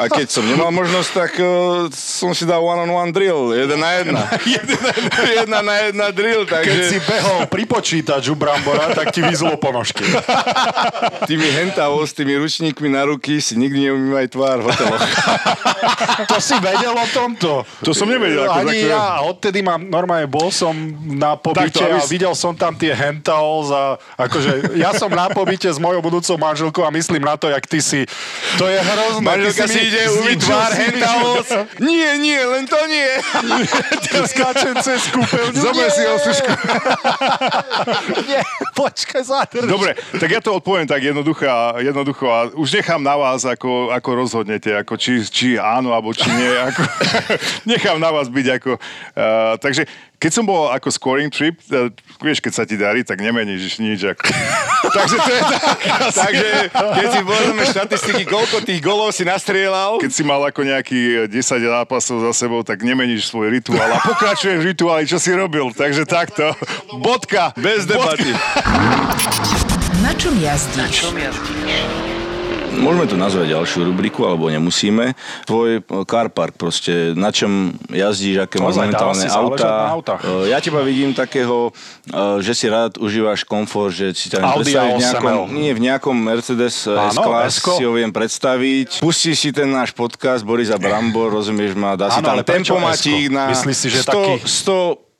[0.00, 3.52] A keď som nemal možnosť, tak uh, som si dal one on one drill.
[3.52, 4.24] Jeden na jedna.
[5.44, 6.48] jedna na jedna drill.
[6.48, 10.08] Keď si Takže behol pri počítaču Brambora, tak ti vyzlo ponožky.
[11.28, 15.04] tými hentavou s tými ručníkmi na ruky si nikdy neumývaj tvár v hoteloch.
[16.32, 17.50] To si vedel o tomto?
[17.84, 19.20] To som nevedel, ako Ani ja.
[19.28, 20.72] Odtedy mám, normálne bol som
[21.04, 25.76] na pobyte a videl som tam tie hentaols a akože ja som na pobyte s
[25.76, 28.06] mojou budúcou manželkou a myslím na to, jak ty si.
[28.56, 29.26] To je hrozné.
[29.26, 31.48] Manželka si mi ide umyť tvár si hentavos.
[31.82, 33.10] Nie, nie, len to nie.
[34.22, 34.30] život.
[34.30, 35.58] Skáčem cez kúpeľňu.
[35.58, 36.50] Zober si osušku.
[38.28, 38.40] Nie,
[38.76, 39.66] počkaj, zadrž.
[39.66, 43.90] Dobre, tak ja to odpoviem tak jednoducho a, jednoducho a už nechám na vás, ako,
[43.90, 46.52] ako rozhodnete, ako či, či áno, alebo či nie.
[46.52, 46.82] Ako,
[47.72, 48.70] nechám na vás byť ako...
[48.78, 49.88] Uh, takže
[50.22, 51.90] keď som bol ako scoring trip, uh,
[52.22, 54.06] vieš, keď sa ti darí, tak nemeníš nič.
[54.14, 54.22] Ako.
[55.02, 55.78] takže to je tak.
[56.14, 61.26] Takže keď si pozrieme štatistiky, koľko tých golov si nastrieľal, Keď si mal ako nejaký
[61.26, 65.74] 10 zápasov za sebou, tak nemeníš svoj rituál a pokračuješ v rituáli, čo si robil.
[65.74, 66.54] Takže takto.
[67.02, 67.50] Bodka.
[67.58, 68.30] bez debaty.
[70.06, 71.02] Na čom jazdíš?
[71.02, 72.11] Čom jazdíš?
[72.74, 75.12] Môžeme tu nazvať ďalšiu rubriku, alebo nemusíme.
[75.44, 79.68] Tvoj e, car park proste, na čom jazdíš, aké máš momentálne auta.
[79.68, 80.22] na autách.
[80.22, 81.70] E, Ja teba vidím takého,
[82.02, 84.98] e, že si rád užívaš komfort, že si viem Audi v A8L.
[84.98, 88.98] nejakom, nie, v nejakom Mercedes S-Class si ho viem predstaviť.
[88.98, 93.52] Pustíš si ten náš podcast Borisa Brambor, rozumieš ma, dá si Áno, tam tempomatík na
[93.52, 94.40] Myslíš si, že 100, taký-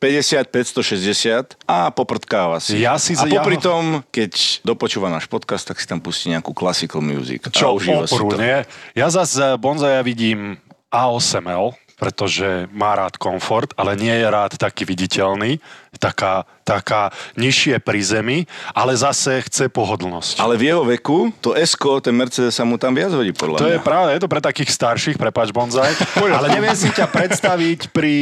[0.02, 2.78] 150, 560 a poprdkáva si.
[2.78, 6.26] Ja si- a ja popri ho- tom, keď dopočúva náš podcast, tak si tam pustí
[6.28, 7.46] nejakú classical music.
[7.46, 8.36] a Čo užíva si oporu, to.
[8.36, 8.66] nie?
[8.92, 10.58] Ja zase Bonzaja vidím
[10.90, 15.62] A8L, pretože má rád komfort, ale nie je rád taký viditeľný,
[15.96, 18.38] taká, taká nižšie pri zemi,
[18.74, 20.42] ale zase chce pohodlnosť.
[20.42, 23.64] Ale v jeho veku, to s ten Mercedes sa mu tam viac hodí, podľa To
[23.64, 23.72] mňa.
[23.72, 25.94] je práve, je to pre takých starších, prepač Bonzaj,
[26.36, 28.14] ale neviem si ťa predstaviť pri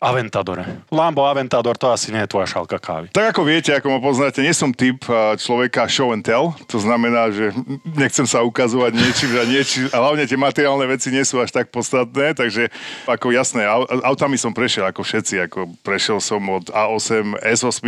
[0.00, 0.64] Aventadore.
[0.88, 3.12] Lambo Aventador, to asi nie je tvoja šálka kávy.
[3.12, 6.56] Tak ako viete, ako ma poznáte, nie som typ a, človeka show and tell.
[6.72, 7.52] To znamená, že
[7.84, 9.92] nechcem sa ukazovať niečím a niečím.
[9.92, 12.72] A hlavne tie materiálne veci nie sú až tak podstatné, takže
[13.04, 15.36] ako jasné, au- autami som prešiel ako všetci.
[15.52, 17.84] Ako prešiel som od A8, S8,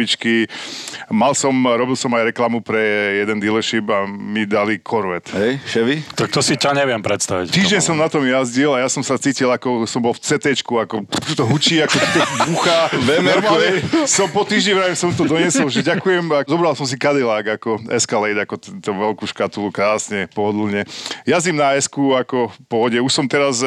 [1.09, 5.33] mal som, robil som aj reklamu pre jeden dealership a mi dali Corvette.
[5.33, 6.05] Hej, Chevy?
[6.13, 7.49] Tak to si ťa neviem predstaviť.
[7.57, 10.61] Týždeň som na tom jazdil a ja som sa cítil, ako som bol v CT,
[10.61, 12.02] ako to hučí, ako
[12.49, 12.79] bucha.
[13.21, 16.29] Normálne som po týždni vrajím, som to doniesol, že ďakujem.
[16.47, 20.85] Zobral som si Cadillac ako Escalade, ako tú veľkú škatulu, krásne, pohodlne.
[21.25, 22.99] Jazdím na s ako v pohode.
[22.99, 23.63] Už som teraz,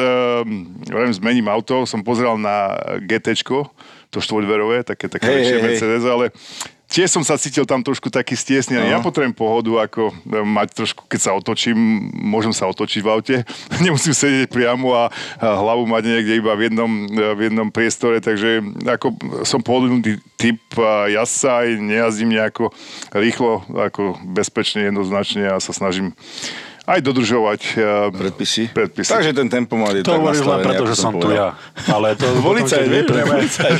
[0.86, 3.38] vrajím, zmením auto, som pozeral na GT,
[4.10, 5.64] to štvoľverové, také, také Hej, väčšie hej.
[5.66, 6.30] Mercedes, ale
[6.86, 8.94] Tiež som sa cítil tam trošku taký stiesnený.
[8.94, 11.74] Ja potrebujem pohodu, ako e, mať trošku, keď sa otočím,
[12.14, 13.36] môžem sa otočiť v aute.
[13.84, 15.10] Nemusím sedieť priamo a,
[15.42, 20.62] hlavu mať niekde iba v jednom, e, v jednom priestore, takže ako som pohodlný typ
[21.10, 22.70] jazdca, aj nejazdím nejako
[23.10, 26.14] rýchlo, ako bezpečne, jednoznačne a sa snažím
[26.86, 27.82] aj dodržovať e,
[28.14, 28.70] Predpisy?
[28.70, 29.10] predpisy.
[29.10, 31.58] Takže ten tempomat je To tak hovoríš len preto, ako že som tu ja.
[31.90, 32.26] Ale to...
[32.46, 33.76] Policajt, potom, keď vieš, vyprieme- policajt.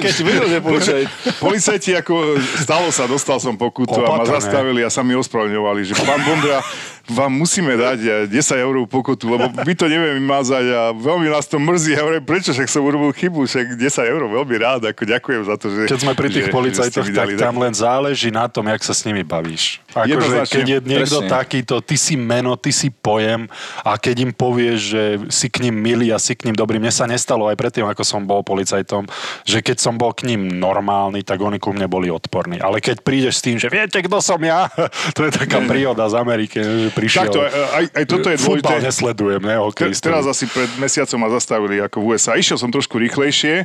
[0.00, 1.06] Keď ti videl, že policajt.
[1.36, 2.14] Policajti, ako
[2.58, 6.64] stalo sa, dostal som pokutu a ma zastavili a sa mi ospravedlňovali, že pán Bondra,
[7.10, 11.46] vám musíme dať eh, 10 eur pokutu, lebo vy to neviem vymazať a veľmi nás
[11.46, 11.98] to mrzí.
[11.98, 15.54] Ja hovorím, prečo, však som urobil chybu, však 10 eur, veľmi rád, ako ďakujem za
[15.58, 15.80] to, že...
[15.90, 18.94] Keď sme pri tých že- policajtoch, že tak tam len záleží na tom, jak sa
[18.94, 19.82] s nimi bavíš.
[19.90, 21.30] Akože keď je niekto Presne.
[21.30, 23.50] takýto, ty si meno, ty si pojem
[23.82, 26.78] a keď im povieš, že si k ním milý a si k ním dobrý.
[26.78, 29.10] Mne sa nestalo aj predtým, ako som bol policajtom,
[29.42, 32.62] že keď som bol k ním normálny, tak oni ku mne boli odporní.
[32.62, 34.70] Ale keď prídeš s tým, že viete, kto som ja,
[35.16, 37.22] to je taká príhoda z Ameriky, že prišiel...
[37.26, 38.86] Takto, aj, aj toto je Futbal dôležité.
[38.86, 39.56] nesledujem, ne?
[39.56, 40.06] Te, Hokejistov.
[40.06, 42.36] teraz asi pred mesiacom ma zastavili ako v USA.
[42.36, 43.64] Išiel som trošku rýchlejšie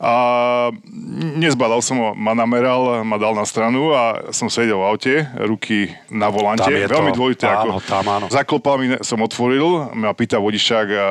[0.00, 0.14] a
[1.36, 5.92] nezbadal som ho, ma nameral, ma dal na stranu a som sedel v aute, ruky
[6.08, 6.64] na volante.
[6.64, 6.94] Tam je to.
[6.96, 7.44] Veľmi dôležité.
[7.44, 8.24] Áno, ako tam áno.
[8.32, 11.08] Zaklopal mi, som otvoril, ma pýta vodičák a,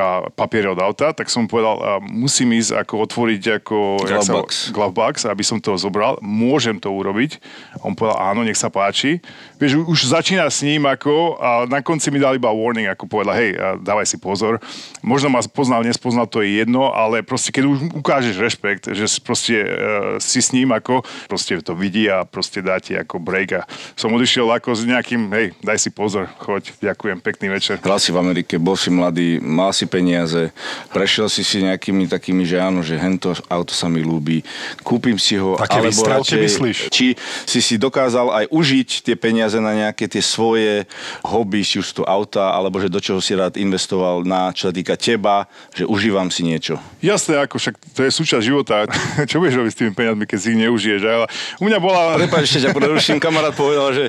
[0.00, 3.76] a papier od auta, tak som povedal, a musím ísť ako otvoriť ako
[4.08, 4.50] jak sa- Glovebox.
[4.72, 6.16] glovebox, aby som to zobral.
[6.24, 7.36] Môžem to urobiť.
[7.84, 9.20] On povedal, áno, nech sa páči.
[9.60, 13.36] Vieš, už začína s ním ako a na konci mi dal iba warning, ako povedal,
[13.36, 13.52] hej,
[13.84, 14.56] dávaj si pozor.
[15.04, 17.78] Možno ma poznal, nespoznal, to je jedno, ale proste keď už
[18.22, 22.62] ukážeš rešpekt, že si proste uh, si s ním ako, proste to vidí a proste
[22.62, 23.62] dá ti ako break a
[23.98, 27.82] som odišiel ako s nejakým, hej, daj si pozor, choď, ďakujem, pekný večer.
[27.82, 30.54] Hral si v Amerike, bol si mladý, mal si peniaze,
[30.94, 34.46] prešiel si si nejakými takými, že áno, že hento auto sa mi ľúbi,
[34.86, 36.78] kúpim si ho, Také alebo radšej, myslíš?
[36.94, 40.86] či si si dokázal aj užiť tie peniaze na nejaké tie svoje
[41.26, 44.72] hobby, či už to auta, alebo že do čoho si rád investoval na, čo sa
[44.72, 46.78] týka teba, že užívam si niečo.
[47.02, 48.84] Jasné, ako však to je súčasť života.
[49.30, 51.00] Čo budeš robiť s tými peniazmi, keď si ich neužiješ?
[51.02, 51.26] Ale
[51.58, 52.02] u mňa bola...
[52.20, 54.04] Prepač, ešte ťa preruším, kamarát povedal, že,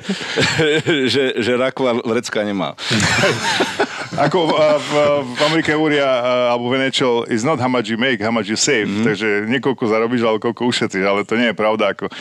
[1.14, 2.76] že, že rakva vrecka nemá.
[4.14, 4.92] Ako v, v,
[5.26, 6.06] v Amerike hovoria,
[6.54, 8.86] alebo v NHL, is not how much you make, how much you save.
[8.86, 9.06] Mm-hmm.
[9.10, 11.02] Takže niekoľko zarobíš, ale koľko ušetríš.
[11.02, 11.98] Ale to nie je pravda.
[11.98, 12.14] Ako,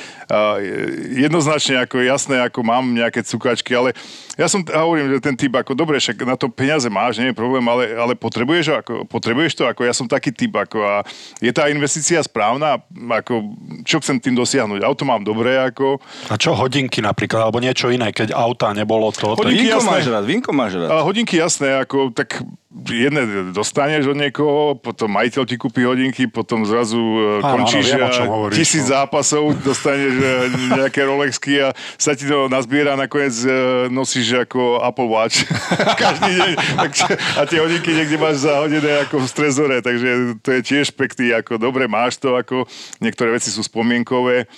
[1.12, 3.92] jednoznačne, ako jasné, ako mám nejaké cukačky, ale
[4.36, 7.30] ja som, ja hovorím, že ten typ, ako dobre, však na to peniaze máš, nie
[7.32, 10.94] je problém, ale, ale potrebuješ, ako, potrebuješ to, ako ja som taký typ, ako a
[11.38, 12.80] je tá investícia správna,
[13.12, 14.80] ako čo chcem tým dosiahnuť.
[14.82, 16.00] Auto mám dobré, ako
[16.32, 19.36] A čo hodinky napríklad, alebo niečo iné, keď auta nebolo to...
[19.36, 19.90] to Hodinky, Vínko jasné.
[19.90, 20.88] máš rád, vínko máš rád.
[20.88, 22.40] A hodinky jasné, ako tak
[22.72, 28.08] jedné dostaneš od niekoho, potom majiteľ ti kúpi hodinky, potom zrazu e, Áno, končíš áno,
[28.08, 28.90] viem, a hovoríš, tisíc no.
[28.96, 30.32] zápasov, dostaneš e,
[30.80, 33.48] nejaké Rolexky a sa ti to nazbiera, nakoniec e,
[33.92, 35.44] nosíš ako Apple Watch
[36.02, 36.52] každý deň.
[36.80, 37.04] Takže,
[37.36, 41.60] a tie hodinky niekde máš zahodené ako v strezore, takže to je tiež pekný, ako
[41.60, 42.64] dobre máš to, ako
[43.04, 44.48] niektoré veci sú spomienkové.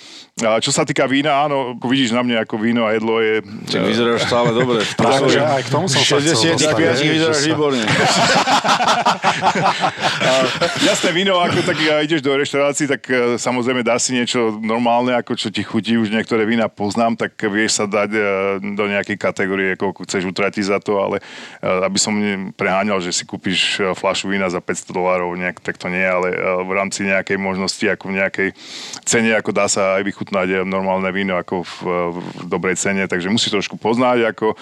[0.43, 3.39] A čo sa týka vína, áno, ako vidíš na mne, ako víno a jedlo je...
[3.71, 4.83] Čak vyzeráš stále dobre.
[4.99, 7.83] Práve, že aj k tomu som sa chcel 65 dostať, vieš, že vyzeráš výborne.
[10.91, 15.39] Jasné víno, ako tak ideš do reštaurácií, tak e, samozrejme dá si niečo normálne, ako
[15.39, 18.19] čo ti chutí, už niektoré vína poznám, tak vieš sa dať e,
[18.75, 21.23] do nejakej kategórie, koľko chceš utratiť za to, ale
[21.63, 22.11] e, aby som
[22.59, 26.71] preháňal, že si kúpiš fľašu vína za 500 dolárov, nejak, tak to nie, ale v
[26.75, 28.49] rámci nejakej možnosti, ako v nejakej
[29.07, 31.73] cene, ako dá sa aj vychutnať e, normálne víno ako v,
[32.13, 34.55] v dobrej cene, takže musíš trošku poznať, ako e,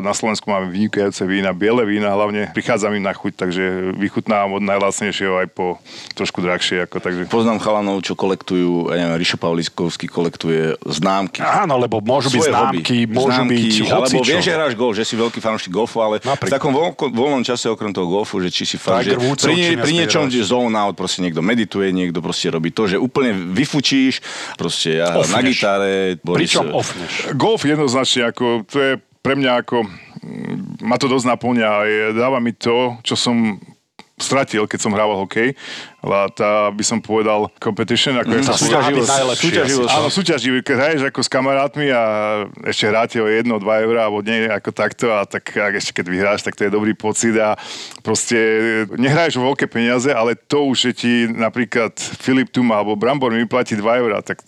[0.00, 3.64] na Slovensku máme vynikajúce vína, biele vína, hlavne prichádza mi na chuť, takže
[3.98, 5.82] vychutnávam od najlacnejšieho aj po
[6.14, 6.86] trošku drahšie.
[6.86, 7.26] Ako, takže...
[7.28, 11.42] Poznám chalanov, čo kolektujú, ja neviem, Rišo Pavliskovský kolektuje známky.
[11.42, 13.14] Áno, lebo môžu byť známky, hobby.
[13.14, 14.30] môžu Známky, byť Alebo hocičo.
[14.30, 16.48] vieš, že hráš golf, že si veľký fanúšik golfu, ale Napríklad.
[16.48, 19.58] v takom voľko, voľnom čase okrem toho golfu, že či si fan, že Woodsov, pri,
[19.58, 23.52] nie, pri niečom, že zone out, proste niekto medituje, niekto proste robí to, že úplne
[23.52, 24.22] vyfučíš,
[24.54, 25.34] proste ja Offneš.
[25.34, 27.34] na gitare, Boris, Pričom offneš.
[27.34, 31.70] Golf jednoznačne, ako, to je pre mňa ako, mm, ma to dosť naplňa
[32.14, 33.58] dáva mi to, čo som
[34.20, 35.56] stratil, keď som hrával hokej.
[36.02, 39.10] Ale tá, by som povedal, competition, ako je tá sa súťaživosť.
[39.38, 39.90] súťaživosť.
[39.94, 42.02] Áno, súťaživý, keď hraješ ako s kamarátmi a
[42.66, 46.06] ešte hráte o 1, 2 eurá alebo nie ako takto a tak ak ešte keď
[46.10, 47.54] vyhráš, tak to je dobrý pocit a
[48.02, 48.34] proste
[48.98, 53.46] nehraješ o veľké peniaze, ale to už, že ti napríklad Filip Tuma alebo Brambor mi
[53.46, 54.42] vyplatí 2 eurá, tak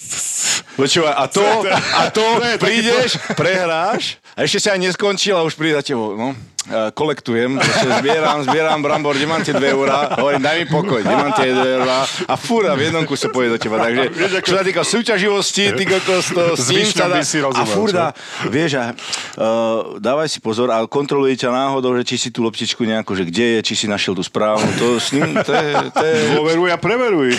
[0.75, 1.47] Počúvaj, a to,
[2.03, 4.83] a to To je prídeš, prehráš a ešte sa aj
[5.31, 6.19] a už príde za tebou.
[6.19, 6.35] No,
[6.67, 7.55] e, kolektujem,
[8.03, 11.55] zbieram, zbieram brambor, kde mám tie 2 eurá, hovorím, daj mi pokoj, kde mám tie
[11.55, 13.79] 2 eurá a fúra v jednom kuse pôjde do teba.
[13.79, 14.11] Takže,
[14.43, 18.07] čo sa týka súťaživosti, ty kokos, to s tým sa dá, si a rozumel, fúra,
[18.51, 18.91] vieš, a,
[19.39, 23.31] uh, dávaj si pozor a kontroluje ťa náhodou, že či si tú loptičku nejako, že
[23.31, 26.75] kde je, či si našiel tú správnu, to s ním, to je, to je, dôveruj
[26.75, 27.39] a preveruj.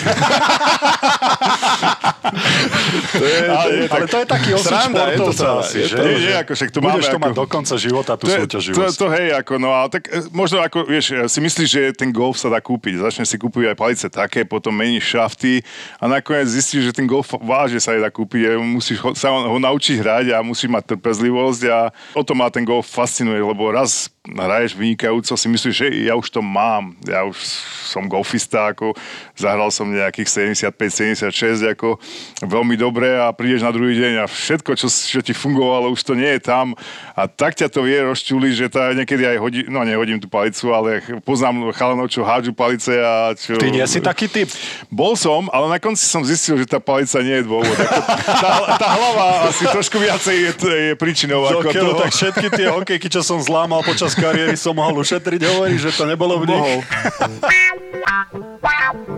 [3.46, 5.96] Ale, ale to je taký osud Sranda, je to športovca sranda, asi, je že?
[5.96, 8.30] to- Nie, nie, ako však to Budeš to ako- mať do konca života, tú to,
[8.30, 8.96] je- to, súťaživosť.
[8.98, 12.14] to hej, ako, no a tak e, možno ako, vieš, e, si myslíš, že ten
[12.14, 13.02] golf sa dá kúpiť.
[13.02, 15.60] Začneš si kúpiť aj palice také, potom meníš šafty
[15.98, 18.58] a nakoniec zistíš, že ten golf vážne sa dá kúpiť.
[18.58, 21.78] Musíš ho, sa ho naučiť hrať a musíš mať trpezlivosť a
[22.14, 26.26] o to ma ten golf fascinuje, lebo raz hraješ vynikajúco, si myslíš, že ja už
[26.34, 26.98] to mám.
[27.06, 27.38] Ja už
[27.86, 28.98] som golfista, ako
[29.38, 32.02] zahral som nejakých 75-76, ako
[32.42, 36.18] veľmi dobre a prídeš na druhý deň a všetko, čo, čo ti fungovalo, už to
[36.18, 36.74] nie je tam
[37.14, 40.74] a tak ťa to vie rozčuliť, že tá niekedy aj hodí, no nehodím tú palicu,
[40.74, 43.60] ale poznám chalanov, čo hádžu palice a čo...
[43.60, 44.50] Ty nie si taký typ?
[44.90, 47.76] Bol som, ale na konci som zistil, že tá palica nie je dôvod.
[47.76, 48.00] Ako,
[48.42, 52.00] tá, tá hlava asi trošku viacej je, je príčinou ako Dokiaľ, to.
[52.02, 56.08] tak všetky tie hokejky, čo som zlámal počas kariéry, som mohol ušetriť, hovorí, že to
[56.08, 56.58] nebolo v nich.
[56.58, 56.80] Mohol.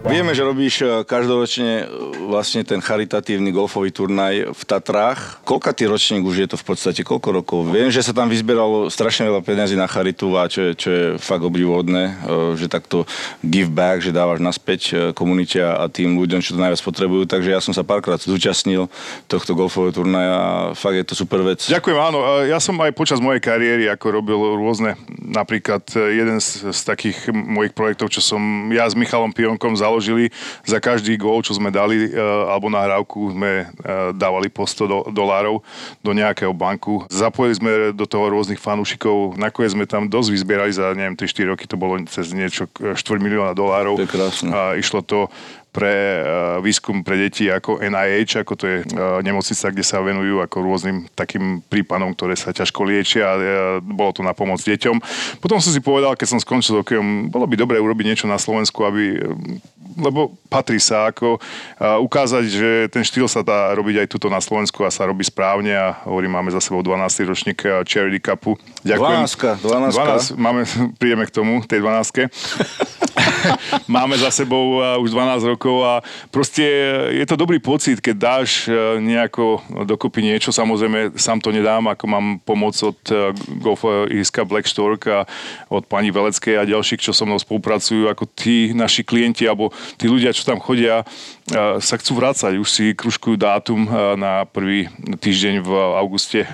[0.08, 1.86] Vieme, že robíš e, každoročne e,
[2.32, 5.44] vlastne ten charitatívny golfový turnaj v Tatrách.
[5.44, 7.00] Koľka ty ročník už je to v podstate?
[7.04, 7.60] Koľko rokov?
[7.68, 11.04] Viem, že sa tam vyzbieralo strašne veľa peniazí na charitu a čo je, čo je
[11.20, 13.04] fakt obdivodné, e, že takto
[13.44, 17.28] give back, že dávaš naspäť komunite a tým ľuďom, čo to najviac potrebujú.
[17.28, 18.88] Takže ja som sa párkrát zúčastnil
[19.28, 21.60] tohto golfového turnaja a fakt je to super vec.
[21.68, 22.18] Ďakujem, áno.
[22.48, 27.32] Ja som aj počas mojej kariéry ako robil rôzne, napríklad e, jeden z, z takých
[27.32, 30.30] mojich projektov, čo som ja s Michalom Pionkom založili,
[30.64, 34.98] za každý gól, čo sme dali, e, alebo nahrávku sme e, dávali po 100 do,
[35.10, 35.60] dolárov
[36.00, 37.04] do nejakého banku.
[37.10, 41.64] Zapojili sme do toho rôznych fanúšikov, nakoniec sme tam dosť vyzbierali za, neviem, 3-4 roky,
[41.66, 43.98] to bolo cez niečo e, 4 milióna dolárov.
[43.98, 44.50] To je krásne.
[44.54, 45.28] A išlo to
[45.78, 50.42] pre uh, výskum pre deti ako NIH, ako to je uh, nemocnica, kde sa venujú
[50.42, 53.46] ako rôznym takým prípadom, ktoré sa ťažko liečia a uh,
[53.78, 54.98] bolo to na pomoc deťom.
[55.38, 58.42] Potom som si povedal, keď som skončil s hokejom, bolo by dobre urobiť niečo na
[58.42, 59.22] Slovensku, aby
[59.98, 64.38] lebo patrí sa ako uh, ukázať, že ten štýl sa dá robiť aj tuto na
[64.38, 67.26] Slovensku a sa robí správne a hovorím, máme za sebou 12.
[67.26, 68.54] ročník Charity Cupu.
[68.86, 70.38] Dvanáctka, dvanáctka.
[70.38, 70.62] 12, máme,
[71.00, 72.30] prídeme k tomu, tej 12.
[73.90, 75.92] máme za sebou uh, už 12 rokov a
[76.32, 76.64] proste
[77.14, 82.04] je to dobrý pocit, keď dáš uh, nejako dokopy niečo, samozrejme sám to nedám, ako
[82.08, 85.24] mám pomoc od uh, golfového ihriska Black Stork a
[85.72, 90.04] od pani Veleckej a ďalších, čo so mnou spolupracujú, ako tí naši klienti alebo tí
[90.04, 91.02] ľudia, čo tam chodia,
[91.80, 92.60] sa chcú vrácať.
[92.60, 93.88] Už si kružkujú dátum
[94.20, 96.44] na prvý týždeň v auguste,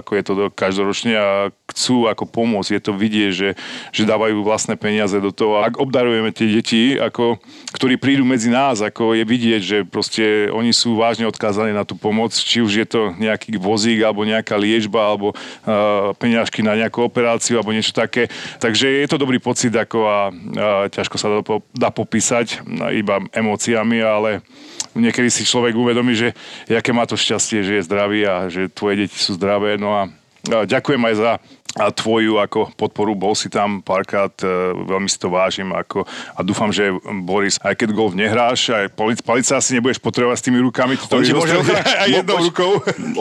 [0.00, 1.28] ako je to do- každoročne a
[1.68, 2.72] chcú ako pomôcť.
[2.72, 3.50] Je to vidieť, že,
[3.92, 5.60] že dávajú vlastné peniaze do toho.
[5.60, 7.36] Ak obdarujeme tie deti, ako,
[7.76, 11.98] ktorí prídu medzi nás, ako je vidieť, že proste oni sú vážne odkázaní na tú
[11.98, 17.04] pomoc, či už je to nejaký vozík, alebo nejaká liečba, alebo uh, peňažky na nejakú
[17.04, 18.30] operáciu, alebo niečo také.
[18.62, 23.20] Takže je to dobrý pocit, ako a, a ťažko sa po- dá popísať a iba
[23.34, 24.40] emóciami, ale
[24.94, 26.32] niekedy si človek uvedomí, že
[26.70, 29.74] aké má to šťastie, že je zdravý a že tvoje deti sú zdravé.
[29.74, 31.32] No a ďakujem aj za
[31.78, 36.02] a tvoju ako podporu, bol si tam párkrát, e, veľmi si to vážim ako,
[36.34, 36.90] a dúfam, že
[37.22, 41.22] Boris, aj keď golf nehráš, aj palic, palica asi nebudeš potrebovať s tými rukami, to
[41.22, 42.72] ti môže ochran- aj jednou poč- rukou.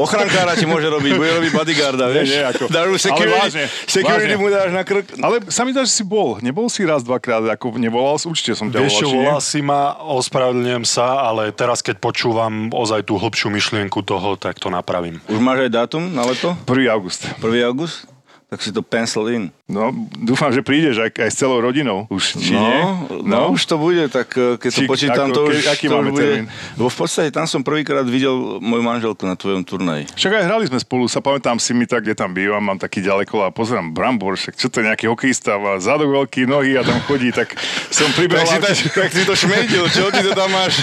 [0.01, 2.25] Ochrankára ti môže robiť, bude robiť bodyguarda, vieš?
[2.25, 4.41] Nie, nie, ako- Dáš mu ale security, vážne, security vážne.
[4.41, 5.05] mu dáš na krk.
[5.21, 6.41] Ale sa mi dá, že si bol.
[6.41, 9.93] Nebol si raz, dvakrát, ako nevolal, určite som ťa Vieš čo, volal, volal si ma,
[10.10, 15.21] ospravedlňujem sa, ale teraz, keď počúvam ozaj tú hlbšiu myšlienku toho, tak to napravím.
[15.29, 16.58] Už máš aj dátum na leto?
[16.65, 16.89] 1.
[16.89, 17.08] august.
[17.09, 17.65] 1.
[17.65, 18.07] august?
[18.49, 19.53] tak si to pencil in.
[19.69, 22.09] No, dúfam, že prídeš aj, aj s celou rodinou.
[22.09, 22.81] Už, či no, nie?
[23.29, 25.85] no, už to bude, tak eh, keď to Či- počítam, ako, to už, ke- aký
[25.85, 26.25] to už máme bude.
[26.25, 26.45] termín?
[26.73, 30.09] Lebo v podstate tam som prvýkrát videl moju manželku na tvojom turnaji.
[30.17, 33.05] Však aj hrali sme spolu, sa pamätám si mi tak, kde tam bývam, mám taký
[33.05, 36.81] ďaleko a pozerám Brambor, však čo to je nejaký hokejista, má zadok veľký nohy a
[36.81, 37.53] tam chodí, tak
[37.93, 38.49] som pribehol.
[38.49, 40.81] Tak si, to, tak si to šmejtil, čo ty to tam máš?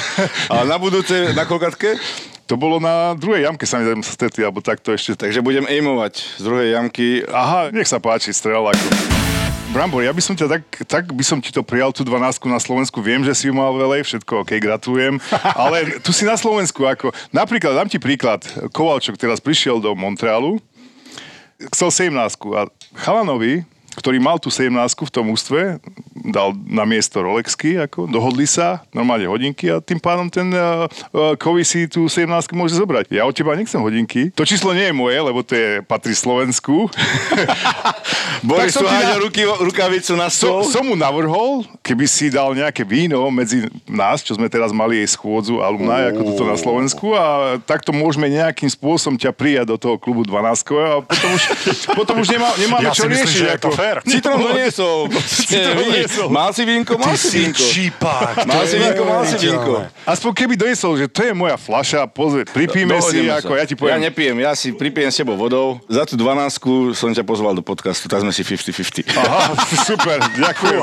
[0.54, 1.98] A na budúce, na kolkatke?
[2.46, 5.18] To bolo na druhej jamke, sa mi tam stretli, alebo takto ešte.
[5.18, 7.26] Takže budem aimovať z druhej jamky.
[7.26, 8.87] Aha, nech sa páči, strel ako.
[9.74, 12.62] Brambor, ja by som ťa tak, tak by som ti to prijal, tú 12 na
[12.62, 13.02] Slovensku.
[13.02, 15.18] Viem, že si ju mal veľej, všetko OK, gratulujem.
[15.59, 20.62] Ale tu si na Slovensku, ako, napríklad, dám ti príklad, Kovalčok teraz prišiel do Montrealu,
[21.74, 22.14] chcel 17
[22.54, 25.80] a Chalanovi, ktorý mal tú 17 v tom ústve,
[26.26, 31.33] dal na miesto Rolexky, ako, dohodli sa, normálne hodinky a tým pádom ten uh, uh,
[31.35, 33.08] Kovy si tú 17 môže zobrať.
[33.10, 34.29] Ja od teba nechcem hodinky.
[34.33, 36.92] To číslo nie je moje, lebo to je, patrí Slovensku.
[38.42, 40.68] Boris tu na- ruky, rukavicu na So, stôl.
[40.71, 45.08] som mu navrhol, keby si dal nejaké víno medzi nás, čo sme teraz mali jej
[45.08, 47.25] schôdzu alumni, ako toto na Slovensku a
[47.58, 50.37] takto môžeme nejakým spôsobom ťa prijať do toho klubu 12
[50.77, 51.42] a potom už,
[51.94, 53.58] potom už nemá, nemáme Ja čo myslím, riešiť.
[53.58, 53.96] to ako- fér.
[54.02, 55.06] Citron doniesol.
[56.30, 57.62] Mal si vínko, mal si vínko.
[57.62, 58.34] čipák.
[58.46, 59.72] Mal si vínko, mal si vínko.
[60.02, 63.74] Aspoň keby doniesol, že to je moja flaša, pozri, pripíme si, Dohodneme ako ja ti
[63.74, 64.00] Ja poviem.
[64.02, 65.78] nepijem, ja si pripijem s tebou vodou.
[65.87, 69.06] Za tú 12 som ťa pozval do podcastu, tak sme si 50-50.
[69.14, 69.54] Aha,
[69.87, 70.82] super, ďakujem.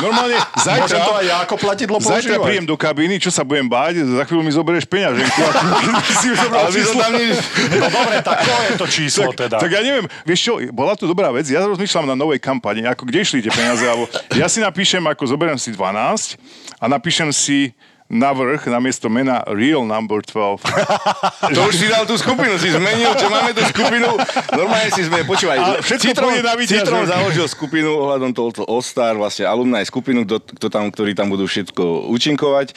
[0.00, 2.46] Normálne, Môžem zajtra, to aj ja ako platidlo zajtra používať?
[2.46, 5.40] príjem do kabíny, čo sa budem báť, za chvíľu mi zoberieš peňaženku.
[6.22, 7.36] si Ale tam nič...
[7.80, 9.56] No dobre, tak to je to číslo tak, teda.
[9.60, 13.08] tak ja neviem, vieš čo, bola to dobrá vec, ja rozmýšľam na novej kampani, ako
[13.08, 14.04] kde išli tie peniaze, alebo
[14.36, 16.36] ja si napíšem, ako zoberiem si 12
[16.76, 17.72] a napíšem si
[18.10, 20.66] na vrch, namiesto mena Real Number 12.
[21.54, 24.18] To už si dal tú skupinu, si zmenil, čo máme tú skupinu.
[24.50, 29.46] Normálne si sme, A počúvaj, všetko pôjde na Citron založil skupinu ohľadom tohoto All-Star, vlastne
[29.46, 32.74] alumni skupinu, kto, kto tam, ktorí tam budú všetko účinkovať.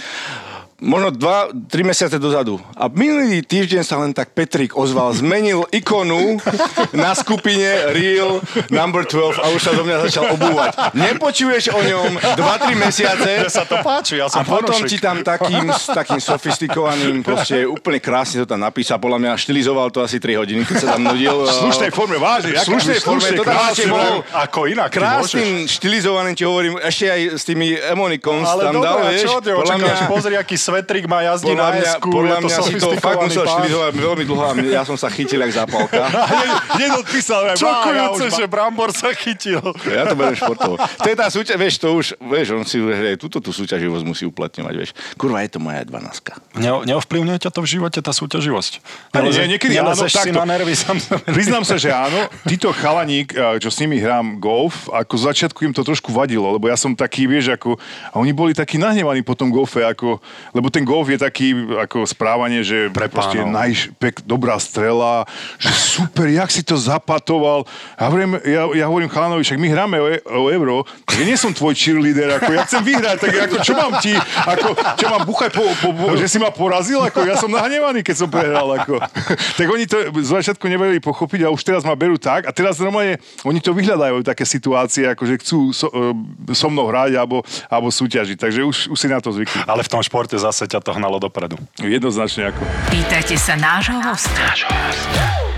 [0.83, 2.59] Možno dva, tri mesiace dozadu.
[2.75, 6.43] A minulý týždeň sa len tak Petrik ozval, zmenil ikonu
[6.91, 10.91] na skupine Real Number 12 a už sa do mňa začal obúvať.
[10.91, 14.91] Nepočuješ o ňom 2-3 mesiace Mne sa to páči, ja a som potom fanúšik.
[14.91, 18.99] ti tam takým, takým sofistikovaným, proste úplne krásne to tam napísal.
[18.99, 21.47] Podľa mňa štilizoval to asi 3 hodiny, keď sa tam nudil.
[21.47, 22.59] V slušnej forme, vážne.
[22.59, 27.21] V slušnej forme, to tam ešte bol Ako inak, krásnym štilizovaným, ti hovorím, ešte aj
[27.39, 29.23] s tými emonikons Ale tam dal, dobre, a vieš.
[29.23, 30.11] čo Podľa očakávaš?
[30.11, 33.21] Pozri, aký svetrik má jazdí podľa na mňa, esku, podľa to mňa si to fakt
[33.21, 33.53] musel pán.
[33.53, 36.01] štilizovať veľmi dlho a ja som sa chytil jak zápalka.
[36.81, 39.61] Hneď odpísal, že Čokujúce, že Brambor sa chytil.
[39.85, 40.81] Ja to beriem športovo.
[40.81, 44.03] To je tá súťaž, vieš, to už, vieš, on si že aj túto tú súťaživosť
[44.03, 44.91] musí uplatňovať, vieš.
[45.13, 46.57] Kurva, je to moja 12.
[46.57, 48.73] Ne, neovplyvňuje ťa to v živote, tá súťaživosť?
[49.13, 50.33] Nie, nie, niekedy áno, takto.
[50.33, 50.97] na nervy sám
[51.29, 52.25] Priznám sa, že áno.
[52.49, 56.65] Títo chalaník, eh, čo s nimi hrám golf, ako začiatku im to trošku vadilo, lebo
[56.65, 57.77] ja som taký, vieš, ako,
[58.09, 60.17] a oni boli takí nahnevaní po tom golfe, ako,
[60.55, 63.55] lebo ten golf je taký, ako správanie, že Pre proste pánov.
[63.55, 65.27] najš, pek, dobrá strela,
[65.59, 67.65] že super, jak si to zapatoval.
[67.97, 71.25] A hovorím, ja, ja hovorím chalanovi, však my hráme o, e- o euro, tak ja
[71.25, 74.13] nie som tvoj cheerleader, ako ja chcem vyhrať, tak ako, čo mám ti,
[74.45, 74.67] ako,
[74.99, 78.15] čo mám buchať, po, po, po, že si ma porazil, ako ja som nahnevaný, keď
[78.25, 79.01] som prehral, ako.
[79.59, 82.77] tak oni to z začiatku nevedeli pochopiť a už teraz ma berú tak a teraz
[82.77, 86.13] normálne oni to vyhľadajú také situácie, ako že chcú so, e,
[86.51, 87.41] so mnou hrať alebo,
[87.71, 89.63] alebo súťažiť, takže už, už si na to zvykli.
[89.63, 91.55] Ale v tom športe zase ťa to hnalo dopredu.
[91.79, 92.63] Jednoznačne ako.
[92.91, 94.43] Pýtajte sa nášho hosta.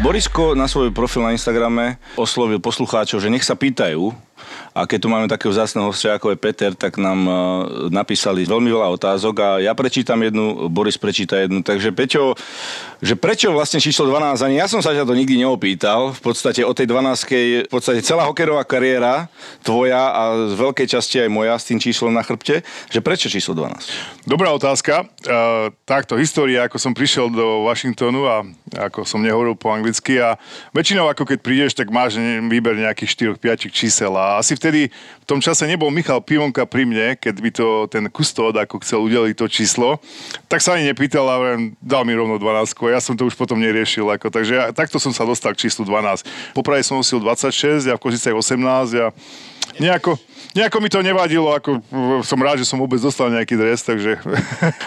[0.06, 4.14] Borisko na svoj profil na Instagrame oslovil poslucháčov, že nech sa pýtajú.
[4.76, 7.36] A keď tu máme takého vzácného hostia, ako je Peter, tak nám uh,
[7.88, 11.64] napísali veľmi veľa otázok a ja prečítam jednu, Boris prečíta jednu.
[11.64, 12.36] Takže Peťo,
[13.00, 16.12] že prečo vlastne číslo 12, ani ja som sa ťa to nikdy neopýtal.
[16.12, 19.32] V podstate o tej 12 v podstate celá hokejová kariéra
[19.64, 20.22] tvoja a
[20.52, 24.28] z veľkej časti aj moja s tým číslom na chrbte, že prečo číslo 12?
[24.28, 25.08] Dobrá otázka.
[25.24, 28.44] Uh, takto, história, ako som prišiel do Washingtonu a
[28.76, 30.36] ako som nehovoril po anglicky a
[30.76, 32.20] väčšinou ako keď prídeš, tak máš
[32.52, 37.18] výber nejakých 4-5 čísel a asi vtedy v tom čase nebol Michal Pivonka pri mne,
[37.18, 40.02] keď by to ten kustód ako chcel udeliť to číslo,
[40.50, 43.38] tak sa ani nepýtal a hovorím, dal mi rovno 12 a ja som to už
[43.38, 44.06] potom neriešil.
[44.06, 46.26] Ako, takže ja, takto som sa dostal k číslu 12.
[46.54, 49.10] Poprvé som nosil 26 a v Kožicách 18 a
[49.80, 50.18] nejako,
[50.56, 51.84] nejako mi to nevadilo, ako
[52.24, 54.20] som rád, že som vôbec dostal nejaký dres, takže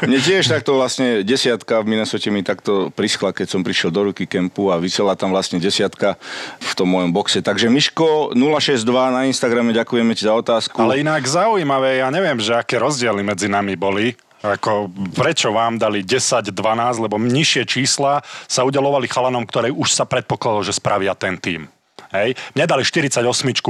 [0.05, 4.25] Mne tiež takto vlastne desiatka v Minnesote mi takto prischla, keď som prišiel do ruky
[4.25, 6.17] kempu a vysela tam vlastne desiatka
[6.59, 7.45] v tom mojom boxe.
[7.45, 10.81] Takže Miško 062 na Instagrame, ďakujeme ti za otázku.
[10.81, 14.17] Ale inak zaujímavé, ja neviem, že aké rozdiely medzi nami boli.
[14.39, 14.87] Ako,
[15.19, 20.63] prečo vám dali 10, 12, lebo nižšie čísla sa udelovali chalanom, ktoré už sa predpokladalo,
[20.63, 21.67] že spravia ten tým.
[22.09, 22.41] Hej.
[22.57, 23.21] Mne dali 48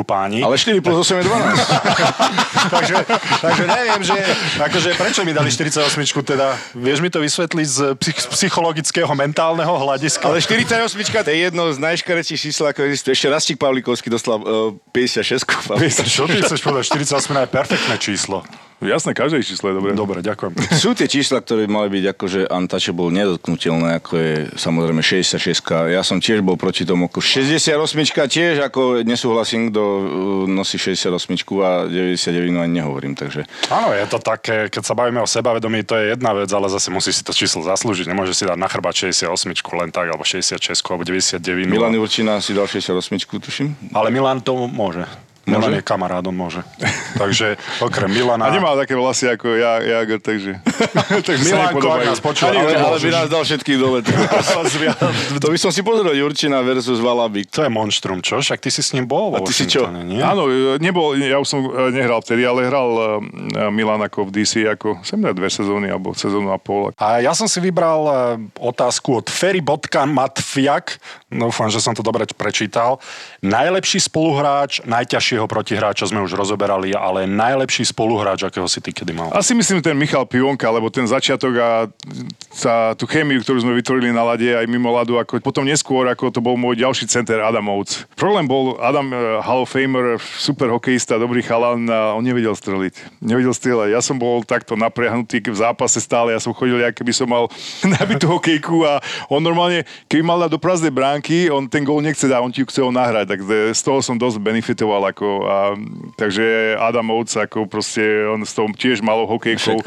[0.06, 0.46] páni.
[0.46, 1.58] Ale 4 plus 8 je 12.
[2.74, 2.94] takže,
[3.42, 4.14] takže neviem, že
[4.62, 5.82] akože prečo mi dali 48
[6.22, 10.22] teda, vieš mi to vysvetliť z psych- psychologického, mentálneho hľadiska?
[10.22, 10.70] Ale 48
[11.26, 13.18] to je jedno z najškaretších čísel, ako existuje.
[13.18, 15.42] Ešte Rastík Pavlikovský dostal uh, 56.
[16.06, 16.94] Čo ty chceš povedať?
[16.94, 18.46] 48 je perfektné číslo.
[18.78, 19.90] Jasné, každé číslo je dobré.
[19.90, 20.54] Dobre, ďakujem.
[20.82, 26.22] Sú tie čísla, ktoré mali byť akože untouchable, nedotknutelné, ako je samozrejme 66 Ja som
[26.22, 27.10] tiež bol proti tomu.
[27.10, 27.74] 68
[28.30, 30.04] tiež ako nesúhlasím, kto uh,
[30.46, 31.10] nosí 68
[31.58, 33.50] a 99 no ani nehovorím, takže...
[33.66, 36.94] Áno, je to také, keď sa bavíme o sebavedomí, to je jedna vec, ale zase
[36.94, 38.06] musí si to číslo zaslúžiť.
[38.06, 39.26] Nemôže si dať na chrbát 68
[39.74, 40.54] len tak, alebo 66
[40.86, 41.66] alebo 99.
[41.66, 42.94] Milan Určina si dal 68
[43.42, 43.74] tuším.
[43.90, 45.02] Ale Milan to môže.
[45.48, 46.60] Milan je kamarát, on môže.
[47.22, 48.46] takže okrem Milana...
[48.46, 50.52] A nemá také vlasy ako ja, Jager, takže...
[51.28, 54.04] takže Milanko, ak nás počúva, ale, ale, by nás dal všetkých dole.
[55.42, 57.48] to by som si pozrel, Jurčina versus Valabik.
[57.56, 58.44] To je monštrum, čo?
[58.44, 59.88] Však ty si s ním bol A ty si čo?
[59.88, 60.20] Nie?
[60.20, 60.46] Áno,
[60.76, 63.04] nebol, ja už som e, nehral vtedy, ale hral e,
[63.72, 66.92] Milan ako v DC, ako sem na dve sezóny, alebo sezónu a pol.
[67.00, 68.12] A ja som si vybral e,
[68.60, 71.00] otázku od Ferry.matfiak,
[71.32, 73.00] dúfam, že som to dobre prečítal.
[73.40, 79.14] Najlepší spoluhráč, najťažšie najlepšieho protihráča sme už rozoberali, ale najlepší spoluhráč, akého si ty kedy
[79.14, 79.30] mal?
[79.30, 81.70] Asi myslím ten Michal Pionka, lebo ten začiatok a
[82.58, 86.34] tá, tú chémiu, ktorú sme vytvorili na lade aj mimo ladu, ako potom neskôr, ako
[86.34, 88.02] to bol môj ďalší center Adam Oates.
[88.18, 93.22] Problém bol Adam uh, Hall of Famer, super hokejista, dobrý chalan, a on nevedel streliť.
[93.22, 93.94] Nevedel strieľať.
[93.94, 97.46] Ja som bol takto napriahnutý v zápase stále, ja som chodil, ako keby som mal
[98.00, 98.98] nabitú hokejku a
[99.30, 102.66] on normálne, keby mal dať do prázdnej bránky, on ten gól nechce dať, on ti
[102.66, 105.56] chce ho nahrať, tak z toho som dosť benefitoval ako a,
[106.16, 109.78] takže Adam Oates ako proste, on s tou tiež malou hokejkou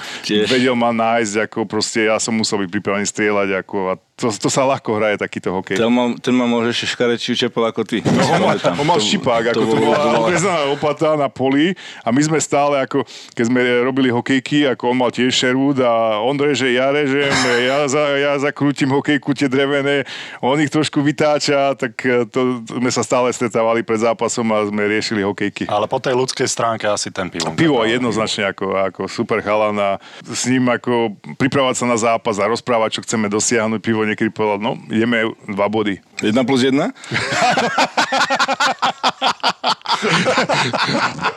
[0.48, 4.50] vedel ma nájsť, ako proste ja som musel byť pripravený strieľať ako a to, to
[4.54, 5.82] sa ľahko hraje takýto hokej.
[5.82, 8.06] Ten ma, ten ma môže ešte škarečiu čepel ako ty.
[8.06, 11.74] No, on, mal, on mal šipák, ako to, to bola obrezaná lopata na poli
[12.06, 13.02] a my sme stále, ako
[13.34, 17.34] keď sme robili hokejky, ako on mal tiež šerút a on reže, ja režem,
[17.66, 20.06] ja, za, ja zakrútim hokejku tie drevené,
[20.46, 24.68] on ich trošku vytáča, tak e, to, to sme sa stále stretávali pred zápasom a
[24.70, 25.66] sme riešili hokejky.
[25.66, 27.50] Ale po tej ľudskej stránke asi ten pivo.
[27.58, 29.90] Pivo jednoznačne ako, ako super chalan a
[30.28, 33.80] s ním ako pripravať sa na zápas a rozprávať, čo chceme dosiahnuť.
[33.82, 36.04] Pivo niekedy povedal, no, ideme dva body.
[36.20, 36.92] Jedna plus jedna?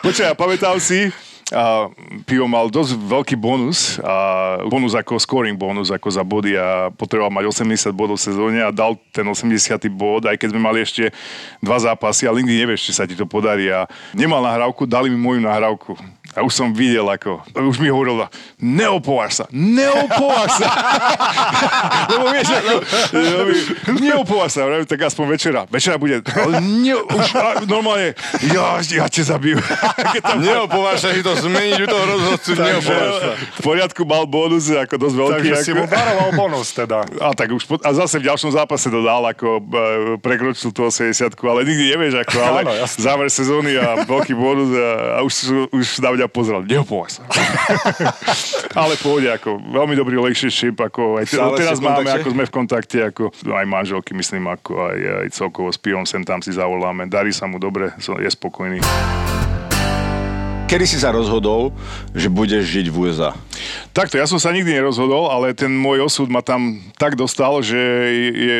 [0.04, 1.08] Počkaj, pamätám si,
[1.52, 1.92] a
[2.24, 7.28] Pivo mal dosť veľký bonus, a bonus ako scoring bonus, ako za body a potreboval
[7.28, 9.52] mať 80 bodov v sezóne a dal ten 80.
[9.92, 11.12] bod, aj keď sme mali ešte
[11.60, 13.84] dva zápasy, ale nikdy nevieš, či sa ti to podarí a
[14.16, 15.92] nemal nahrávku, dali mi moju nahrávku.
[16.34, 18.26] A už som videl, ako, už mi hovoril,
[18.58, 20.68] neopováš sa, neopováš sa.
[22.10, 22.72] Lebo vieš, ako,
[24.02, 25.60] neopováš sa, neviem, tak aspoň večera.
[25.70, 27.26] Večera bude, ale ne, už,
[27.70, 28.18] normálne,
[28.50, 29.62] ja, ja ťa zabijú.
[30.46, 33.30] neopováš sa, si to zmeniť u toho rozhodcu, neopováš sa.
[33.38, 35.34] V poriadku mal bonus, ako dosť veľký.
[35.38, 36.98] Takže ako, si mu daroval bonus teda.
[37.22, 41.14] A, tak už, a zase v ďalšom zápase to dal, ako e, prekročil tú 80
[41.30, 45.86] ale nikdy nevieš, ako, ale Áno, záver sezóny a veľký bonus a, a už, už
[46.02, 47.22] na mňa pozrel, neopovaj sa.
[48.80, 52.98] Ale pôjde, ako veľmi dobrý relationship, ako aj Stále teraz máme, ako sme v kontakte,
[53.04, 57.04] ako aj manželky, myslím, ako aj, aj celkovo s Pirom sem tam si zavoláme.
[57.12, 58.80] Darí sa mu dobre, je spokojný.
[60.64, 61.76] Kedy si sa rozhodol,
[62.16, 63.36] že budeš žiť v USA?
[63.92, 67.76] Takto, ja som sa nikdy nerozhodol, ale ten môj osud ma tam tak dostal, že
[68.32, 68.56] je,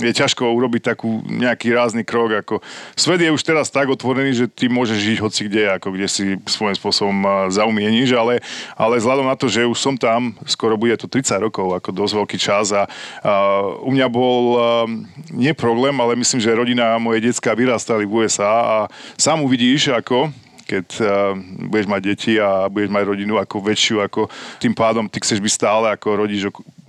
[0.00, 2.40] je ťažko urobiť takú nejaký rázny krok.
[2.40, 2.54] Ako
[2.96, 6.24] svet je už teraz tak otvorený, že ty môžeš žiť hoci kde, ako kde si
[6.48, 8.40] svojím spôsobom a, zaumieníš, ale,
[8.72, 12.14] ale vzhľadom na to, že už som tam, skoro bude to 30 rokov, ako dosť
[12.16, 12.88] veľký čas a,
[13.20, 13.32] a
[13.84, 14.58] u mňa bol a,
[15.36, 18.76] nie problém, ale myslím, že rodina moje detská vyrastali v USA a
[19.20, 20.32] sám uvidíš, ako
[20.66, 21.08] keď uh,
[21.70, 24.26] budeš mať deti a budeš mať rodinu ako väčšiu, ako
[24.58, 26.42] tým pádom ty chceš byť stále ako rodič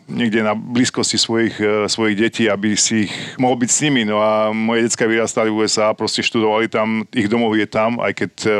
[0.08, 4.08] niekde na blízkosti svojich, uh, svojich detí, aby si ich mohol byť s nimi.
[4.08, 8.12] No a moje detská vyrastali v USA, proste študovali tam, ich domov je tam, aj
[8.16, 8.56] keď uh,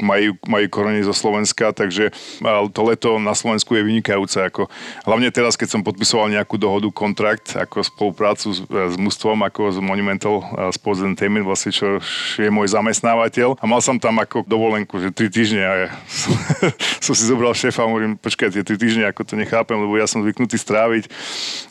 [0.00, 2.10] majú, majú korene zo Slovenska, takže
[2.40, 4.40] uh, to leto na Slovensku je vynikajúce.
[4.40, 4.72] Ako,
[5.04, 9.78] hlavne teraz, keď som podpisoval nejakú dohodu, kontrakt, ako spoluprácu s, s mústvom, ako z
[9.84, 10.40] Monumental
[10.72, 12.00] Sports Entertainment, vlastne čo
[12.40, 13.60] je môj zamestnávateľ.
[13.60, 16.32] A mal som tam ako dovolenku, že 3 týždne a ja som,
[17.12, 20.08] som si zobral šéfa a hovorím, počkaj, tie 3 týždne, ako to nechápem, lebo ja
[20.08, 21.04] som zvyknutý stráviť stráviť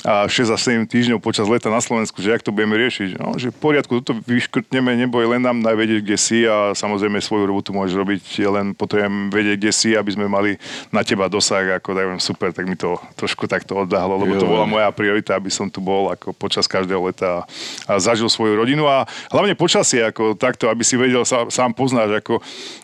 [0.04, 3.20] a 6 a 7 týždňov počas leta na Slovensku, že jak to budeme riešiť.
[3.20, 7.24] No, že v poriadku, toto vyškrtneme, neboj, len nám daj vedieť, kde si a samozrejme
[7.24, 10.60] svoju robotu môžeš robiť, len potrebujem vedieť, kde si, aby sme mali
[10.92, 14.68] na teba dosah, ako dajem super, tak mi to trošku takto oddáhlo, lebo to bola
[14.68, 17.48] moja priorita, aby som tu bol ako počas každého leta
[17.88, 22.40] a zažil svoju rodinu a hlavne počasie, ako takto, aby si vedel, sám poznáš, ako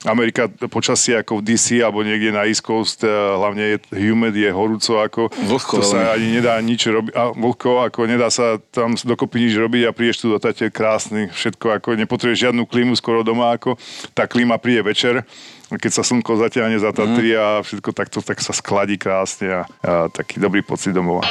[0.07, 4.99] Amerika počasie ako v DC alebo niekde na East Coast, hlavne je humid, je horúco,
[4.99, 9.49] ako Vlhko, to sa ani nedá nič robiť, a vlhko, ako nedá sa tam dokopy
[9.49, 13.53] nič robiť a prídeš tu do Tate krásny, všetko, ako nepotrebuješ žiadnu klímu skoro doma,
[13.57, 13.75] ako
[14.13, 15.25] tá klíma príde večer,
[15.73, 19.91] keď sa slnko zatiahne za Tatry a všetko takto, tak sa skladí krásne a, a
[20.13, 21.25] taký dobrý pocit domova.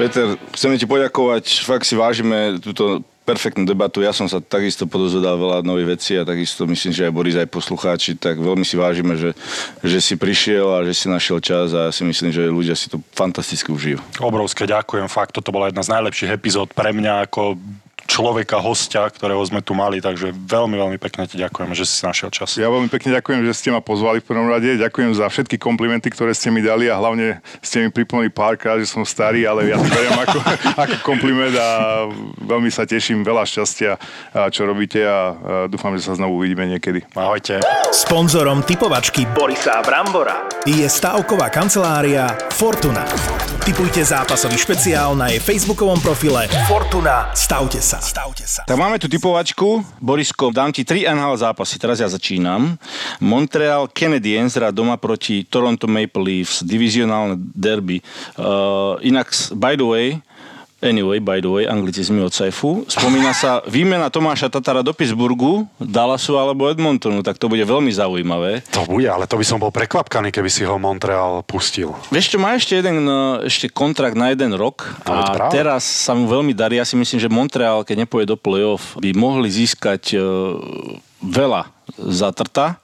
[0.00, 4.00] Peter, chceme ti poďakovať, fakt si vážime túto perfektnú debatu.
[4.00, 7.52] Ja som sa takisto podozvedal veľa nových vecí a takisto myslím, že aj Boris, aj
[7.52, 9.36] poslucháči, tak veľmi si vážime, že,
[9.84, 12.88] že si prišiel a že si našiel čas a ja si myslím, že ľudia si
[12.88, 14.00] to fantasticky užijú.
[14.24, 17.60] Obrovské ďakujem, fakt, toto bola jedna z najlepších epizód pre mňa, ako
[18.10, 22.34] človeka, hostia, ktorého sme tu mali, takže veľmi, veľmi pekne ti ďakujem, že si našiel
[22.34, 22.58] čas.
[22.58, 24.74] Ja veľmi pekne ďakujem, že ste ma pozvali v prvom rade.
[24.74, 28.90] Ďakujem za všetky komplimenty, ktoré ste mi dali a hlavne ste mi pripomenuli párkrát, že
[28.90, 30.38] som starý, ale ja to beriem ako,
[30.82, 31.68] ako kompliment a
[32.42, 33.22] veľmi sa teším.
[33.22, 33.94] Veľa šťastia,
[34.50, 35.18] čo robíte a
[35.70, 37.06] dúfam, že sa znovu uvidíme niekedy.
[37.14, 37.62] Ahojte.
[37.94, 43.06] Sponzorom typovačky Borisa Brambora je stavková kancelária Fortuna.
[43.60, 47.28] Typujte zápasový špeciál na jej facebookovom profile Fortuna.
[47.36, 47.99] Stavte sa.
[48.00, 48.64] Stavte sa.
[48.64, 49.84] Tak máme tu typovačku.
[50.00, 51.76] Borisko, dám ti 3 NHL zápasy.
[51.76, 52.80] Teraz ja začínam.
[53.20, 56.64] Montreal Canadiens hrá doma proti Toronto Maple Leafs.
[56.64, 58.00] Divizionálne derby.
[58.40, 60.06] Uh, inak, by the way,
[60.80, 62.88] Anyway, by the way, anglicizmy od Saifu.
[62.88, 68.64] Spomína sa výmena Tomáša Tatara do Pittsburghu, Dallasu alebo Edmontonu, tak to bude veľmi zaujímavé.
[68.72, 71.92] To bude, ale to by som bol prekvapkaný, keby si ho Montreal pustil.
[72.08, 75.52] Vieš čo, má ešte jeden e, ešte kontrakt na jeden rok a práve.
[75.52, 76.80] teraz sa mu veľmi darí.
[76.80, 80.18] Ja si myslím, že Montreal, keď nepôjde do play-off, by mohli získať e,
[81.20, 81.68] veľa
[82.00, 82.80] za trta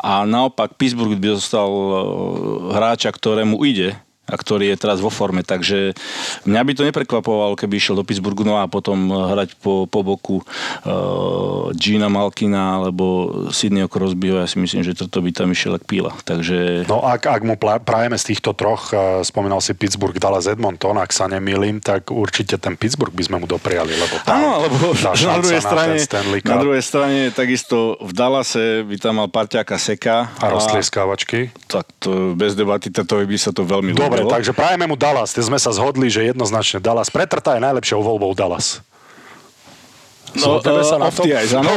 [0.00, 1.92] a naopak Pittsburgh by dostal e,
[2.72, 5.92] hráča, ktorému ide a ktorý je teraz vo forme, takže
[6.48, 10.40] mňa by to neprekvapovalo, keby išiel do Pittsburghu no a potom hrať po, po boku
[10.40, 13.04] uh, Gina Malkina alebo
[13.52, 17.28] Sydneyho Crosbyho, ja si myslím, že toto by tam išiel ak píla, takže No ak,
[17.28, 21.80] ak mu prajeme z týchto troch, eh, spomínal si Pittsburgh, Dallas, Edmonton, ak sa nemýlim,
[21.84, 25.96] tak určite ten Pittsburgh by sme mu dopriali, lebo tam Áno, lebo na druhej, strane,
[26.44, 31.50] na druhej strane takisto v Dallase by tam mal parťáka Seka a roztlieskávačky.
[31.66, 34.30] tak to bez debaty, toto by sa to veľmi Dobre, ľúbilo.
[34.30, 35.34] takže prajeme mu Dallas.
[35.34, 37.10] Tie sme sa zhodli, že jednoznačne Dallas.
[37.10, 38.84] Pretrtá je najlepšou voľbou Dallas.
[40.40, 41.28] No, Zhodneme sa na off tom?
[41.28, 41.70] the ice, áno.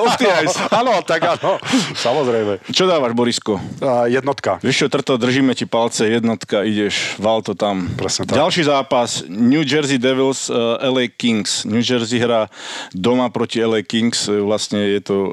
[0.00, 0.56] Off the ice.
[0.72, 1.60] Áno, tak áno.
[1.94, 2.64] Samozrejme.
[2.72, 3.60] Čo dávaš, Borisko?
[3.84, 4.56] A jednotka.
[4.64, 7.86] Vieš čo, Trto, držíme ti palce, jednotka, ideš, val to tam.
[7.94, 8.40] Presne tak.
[8.40, 11.62] Ďalší zápas, New Jersey Devils, uh, LA Kings.
[11.68, 12.50] New Jersey hrá
[12.90, 15.32] doma proti LA Kings, Eh, vlastne je to uh,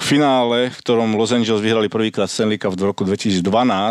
[0.00, 3.44] finále, v ktorom Los Angeles vyhrali prvýkrát Stanley Cup v roku 2012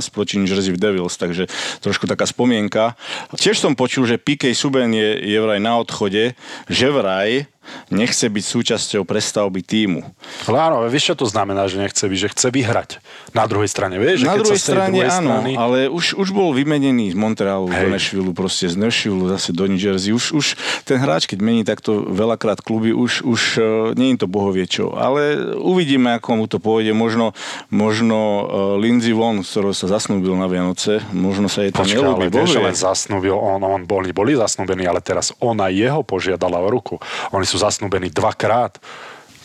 [0.09, 1.45] proti New Jersey Devils, takže
[1.81, 2.97] trošku taká spomienka.
[3.37, 6.33] Tiež som počul, že PK Subban je, je vraj na odchode,
[6.67, 7.45] že vraj
[7.89, 10.01] nechce byť súčasťou prestavby týmu.
[10.47, 12.89] Ale áno, vieš, čo to znamená, že nechce byť, že chce vyhrať.
[13.32, 15.51] Na druhej strane, vieš, že Na druhej strane druhej áno, strany...
[15.55, 17.91] ale už, už bol vymenený z Montrealu do Hej.
[17.91, 20.11] Nashville, proste z Nashville zase do New Jersey.
[20.11, 20.45] Už, už
[20.84, 24.95] ten hráč, keď mení takto veľakrát kluby, už, už uh, nie je to bohovie čo.
[24.95, 26.91] Ale uvidíme, ako mu to pôjde.
[26.95, 27.38] Možno,
[27.70, 28.45] možno uh,
[28.82, 32.26] Lindsey Vonn, z ktorého sa zasnúbil na Vianoce, možno sa jej tam Počkaj, nelúbi.
[32.28, 36.68] ale vieš, len zasnúbil, on, on boli, boli zasnúbení, ale teraz ona jeho požiadala o
[36.72, 36.97] ruku.
[37.36, 38.78] Oni sú zasnúbení dvakrát.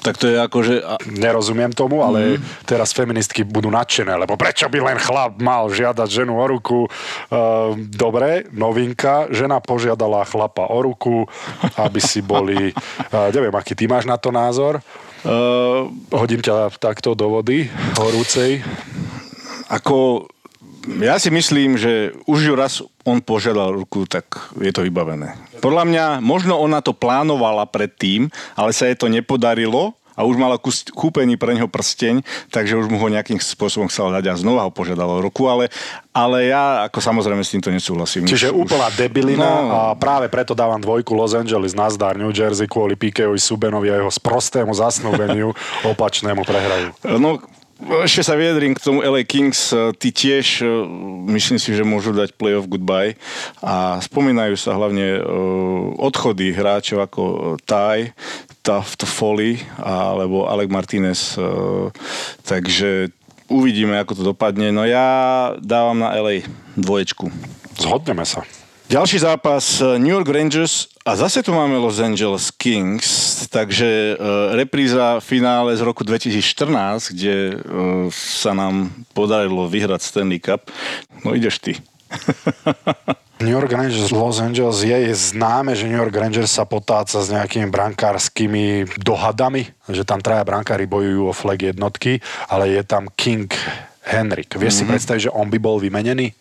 [0.03, 0.75] Tak to je ako, že...
[1.15, 2.67] Nerozumiem tomu, ale mm.
[2.67, 6.91] teraz feministky budú nadšené, lebo prečo by len chlap mal žiadať ženu o ruku?
[7.31, 11.31] Uh, dobre, novinka, žena požiadala chlapa o ruku,
[11.79, 12.75] aby si boli...
[13.13, 14.81] Uh, neviem, aký ty máš na to názor?
[14.81, 15.85] uh,
[16.17, 17.69] Hodím ťa takto do vody
[18.01, 18.65] horúcej.
[19.69, 20.29] ako
[20.99, 21.93] ja si myslím, že
[22.25, 22.73] už ju raz
[23.03, 24.27] on požiadal ruku, tak
[24.57, 25.35] je to vybavené.
[25.59, 30.61] Podľa mňa, možno ona to plánovala predtým, ale sa jej to nepodarilo a už mala
[30.61, 32.21] kus- kúpený pre neho prsteň,
[32.53, 35.73] takže už mu ho nejakým spôsobom chcela dať a znova ho požiadala o ruku, ale,
[36.13, 38.29] ale ja ako samozrejme s týmto nesúhlasím.
[38.29, 39.73] Čiže Už- úplná debilina No.
[39.73, 44.13] a práve preto dávam dvojku Los Angeles, Nazdar, New Jersey kvôli Pikeovi Subenovi a jeho
[44.13, 45.57] sprostému zasnúbeniu
[45.97, 46.93] opačnému prehrajú.
[47.17, 47.41] No,
[48.07, 49.75] ešte sa vyjadrím k tomu LA Kings.
[49.75, 50.69] Ty tiež, eh,
[51.35, 53.19] myslím si, že môžu dať playoff goodbye.
[53.61, 55.23] A spomínajú sa hlavne eh,
[55.99, 57.23] odchody hráčov ako
[57.67, 58.15] Ty,
[58.63, 61.35] Tough Foley alebo Alec Martinez.
[62.47, 63.11] Takže
[63.51, 64.71] uvidíme, ako to dopadne.
[64.71, 66.47] No ja dávam na LA
[66.79, 67.27] dvoječku.
[67.75, 68.47] Zhodneme sa.
[68.93, 73.09] Ďalší zápas eh, New York Rangers a zase tu máme Los Angeles Kings,
[73.49, 74.17] takže e,
[74.55, 77.55] repríza finále z roku 2014, kde e,
[78.13, 80.71] sa nám podarilo vyhrať Stanley Cup.
[81.27, 81.73] No ideš ty.
[83.43, 87.33] New York Rangers Los Angeles je, je známe, že New York Rangers sa potáca s
[87.33, 93.49] nejakými brankárskymi dohadami, že tam traja brankári bojujú o flag jednotky, ale je tam King
[94.07, 94.55] Henrik.
[94.55, 94.87] Vieš mm-hmm.
[94.87, 96.37] si predstaviť, že on by bol vymenený?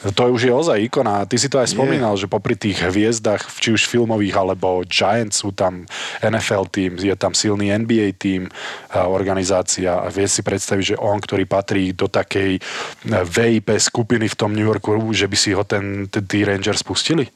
[0.00, 1.28] To už je ozaj ikona.
[1.28, 2.24] Ty si to aj spomínal, je.
[2.24, 5.84] že popri tých hviezdach, či už filmových, alebo Giants sú tam
[6.24, 8.48] NFL tým, je tam silný NBA tým,
[8.96, 12.60] organizácia a vie si predstaviť, že on, ktorý patrí do takej e,
[13.28, 17.28] VIP skupiny v tom New Yorku, že by si ho ten, tí Rangers spustili?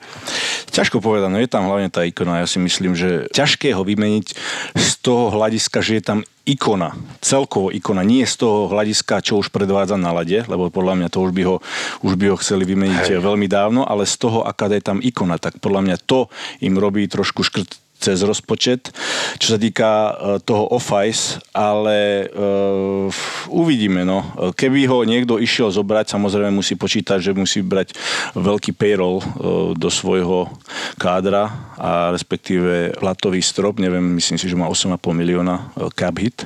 [0.72, 2.42] Ťažko povedať, no je tam hlavne tá ikona.
[2.42, 4.26] Ja si myslím, že ťažké ho vymeniť
[4.72, 6.92] z toho hľadiska, že je tam ikona,
[7.24, 11.24] celkovo ikona, nie z toho hľadiska, čo už predvádza na lade, lebo podľa mňa to
[11.24, 11.56] už by ho,
[12.04, 13.18] už by ho chceli vymeniť Hej.
[13.18, 16.30] veľmi dávno, ale z toho, aká je tam ikona, tak podľa mňa to
[16.62, 18.92] im robí trošku škrt cez rozpočet,
[19.40, 20.12] čo sa týka e,
[20.44, 23.08] toho off-ice, ale uh,
[23.48, 24.02] uvidíme.
[24.04, 24.26] No.
[24.52, 27.94] Keby ho niekto išiel zobrať, samozrejme musí počítať, že musí brať
[28.36, 29.24] veľký payroll uh,
[29.72, 30.50] do svojho
[30.98, 36.44] kádra a respektíve platový strop, neviem, myslím si, že má 8,5 milióna cap hit,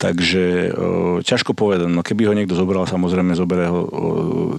[0.00, 3.90] takže uh, ťažko povedať, no keby ho niekto zobral, samozrejme zoberie ho uh,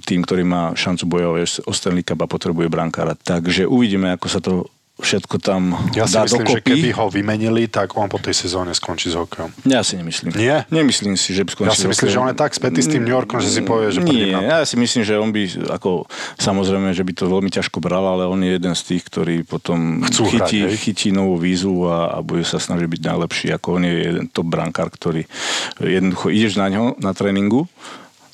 [0.05, 3.17] tým, ktorý má šancu bojovať o Stanley Cup a potrebuje brankára.
[3.17, 4.69] Takže uvidíme, ako sa to
[5.00, 6.60] všetko tam ja dá si myslím, dokopy.
[6.60, 9.50] že keby ho vymenili, tak on po tej sezóne skončí s hokejom.
[9.64, 10.36] Ja si nemyslím.
[10.36, 10.68] Nie?
[10.68, 13.08] Nemyslím si, že by skončil Ja si myslím, že on je tak spätý s tým
[13.08, 16.04] New Yorkom, že si povie, že Nie, ja si myslím, že on by, ako,
[16.36, 20.04] samozrejme, že by to veľmi ťažko bral, ale on je jeden z tých, ktorí potom
[20.04, 23.47] Chcú chytí, hrať, chytí novú vízu a, a bude sa snažiť byť najlepší.
[23.56, 25.24] Ako on je jeden top brankár, ktorý
[25.80, 27.66] jednoducho ideš na ňo, na tréningu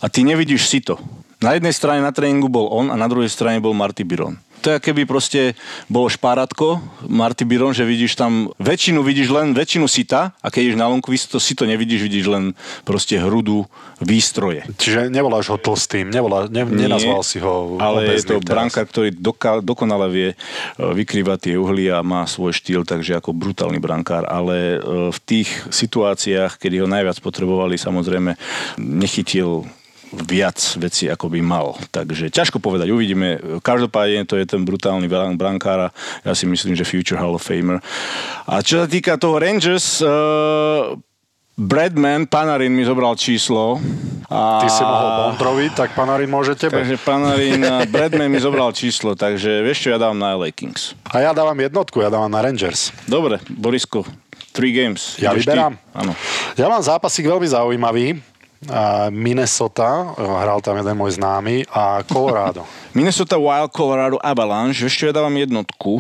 [0.02, 0.98] a ty nevidíš si to.
[1.44, 4.76] Na jednej strane na tréningu bol on a na druhej strane bol Marty Biron to
[4.76, 5.54] je keby proste
[5.88, 10.78] bolo špáratko, Marty Biron, že vidíš tam, väčšinu vidíš len väčšinu sita a keď ideš
[10.80, 12.44] na lonku, to si to nevidíš, vidíš len
[12.88, 13.68] proste hrudu
[14.02, 14.68] výstroje.
[14.76, 19.16] Čiže nevoláš ho tlstým, nevolá, ne, Nie, nenazval si ho Ale je to branka, ktorý
[19.16, 20.36] doka, dokonale vie e,
[20.80, 25.50] vykrývať tie uhly a má svoj štýl, takže ako brutálny brankár, ale e, v tých
[25.72, 28.36] situáciách, kedy ho najviac potrebovali, samozrejme
[28.82, 29.64] nechytil
[30.14, 31.80] viac veci, ako by mal.
[31.90, 33.60] Takže ťažko povedať, uvidíme.
[33.64, 37.82] Každopádne to je ten brutálny brankár a ja si myslím, že Future Hall of Famer.
[38.46, 40.94] A čo sa týka toho Rangers, uh,
[41.56, 43.80] Bradman, Panarin mi zobral číslo.
[44.28, 44.60] A...
[44.60, 46.84] Ty si mohol Bondrovi, tak Panarin môže tebe.
[46.84, 50.92] Takže Panarin, Bradman mi zobral číslo, takže vieš čo, ja dávam na LA Kings.
[51.08, 52.92] A ja dávam jednotku, ja dávam na Rangers.
[53.08, 54.04] Dobre, Borisko,
[54.52, 55.16] three games.
[55.16, 55.80] Ja vyberám.
[55.96, 56.12] Áno.
[56.60, 58.20] Ja mám zápasík veľmi zaujímavý.
[59.14, 62.66] Minnesota, hral tam jeden môj známy, a Colorado.
[62.98, 66.00] Minnesota Wild, Colorado Avalanche, ešte ja dávam jednotku.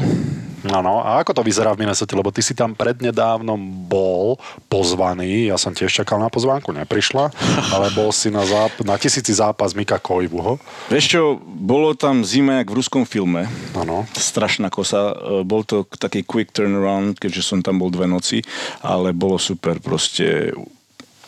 [0.65, 2.17] Áno, a ako to vyzerá v Minnesota?
[2.17, 7.29] Lebo ty si tam prednedávnom bol pozvaný, ja som tiež čakal na pozvánku, neprišla,
[7.69, 10.57] ale bol si na, záp- na tisíci zápas Mika Kojvuho.
[10.89, 13.45] Vieš čo, bolo tam zima jak v ruskom filme.
[13.77, 14.09] Áno.
[14.17, 15.13] Strašná kosa.
[15.13, 18.41] E, bol to taký quick turnaround, keďže som tam bol dve noci,
[18.81, 20.49] ale bolo super proste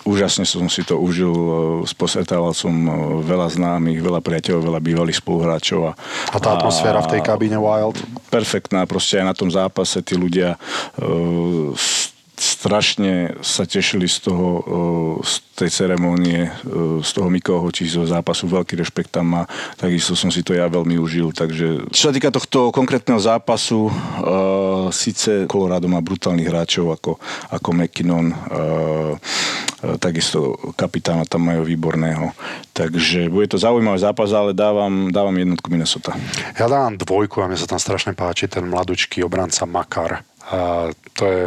[0.08, 1.52] úžasne som si to užil, e,
[1.84, 2.92] sposretával som e,
[3.28, 5.92] veľa známych, veľa priateľov, veľa bývalých spoluhráčov.
[5.92, 6.00] A,
[6.32, 8.00] a tá atmosféra a, v tej kabíne Wild?
[8.32, 10.56] Perfektná, proste aj na tom zápase tí ľudia
[11.00, 11.76] uh,
[12.38, 14.48] strašne sa tešili z toho,
[15.26, 16.54] z tej ceremonie,
[17.02, 18.46] z toho Mikoho Hočího zápasu.
[18.46, 19.44] Veľký rešpekt tam má.
[19.74, 21.34] Takisto som si to ja veľmi užil.
[21.34, 27.18] Takže, čo sa týka tohto konkrétneho zápasu, uh, síce Colorado má brutálnych hráčov ako,
[27.50, 29.18] ako McKinnon, uh,
[29.98, 32.38] takisto kapitána tam majú výborného.
[32.78, 36.14] Takže bude to zaujímavý zápas, ale dávam, dávam jednotku Minnesota.
[36.54, 40.22] Ja dávam dvojku a mne sa tam strašne páči ten mladučký obranca Makar.
[40.52, 41.46] A to je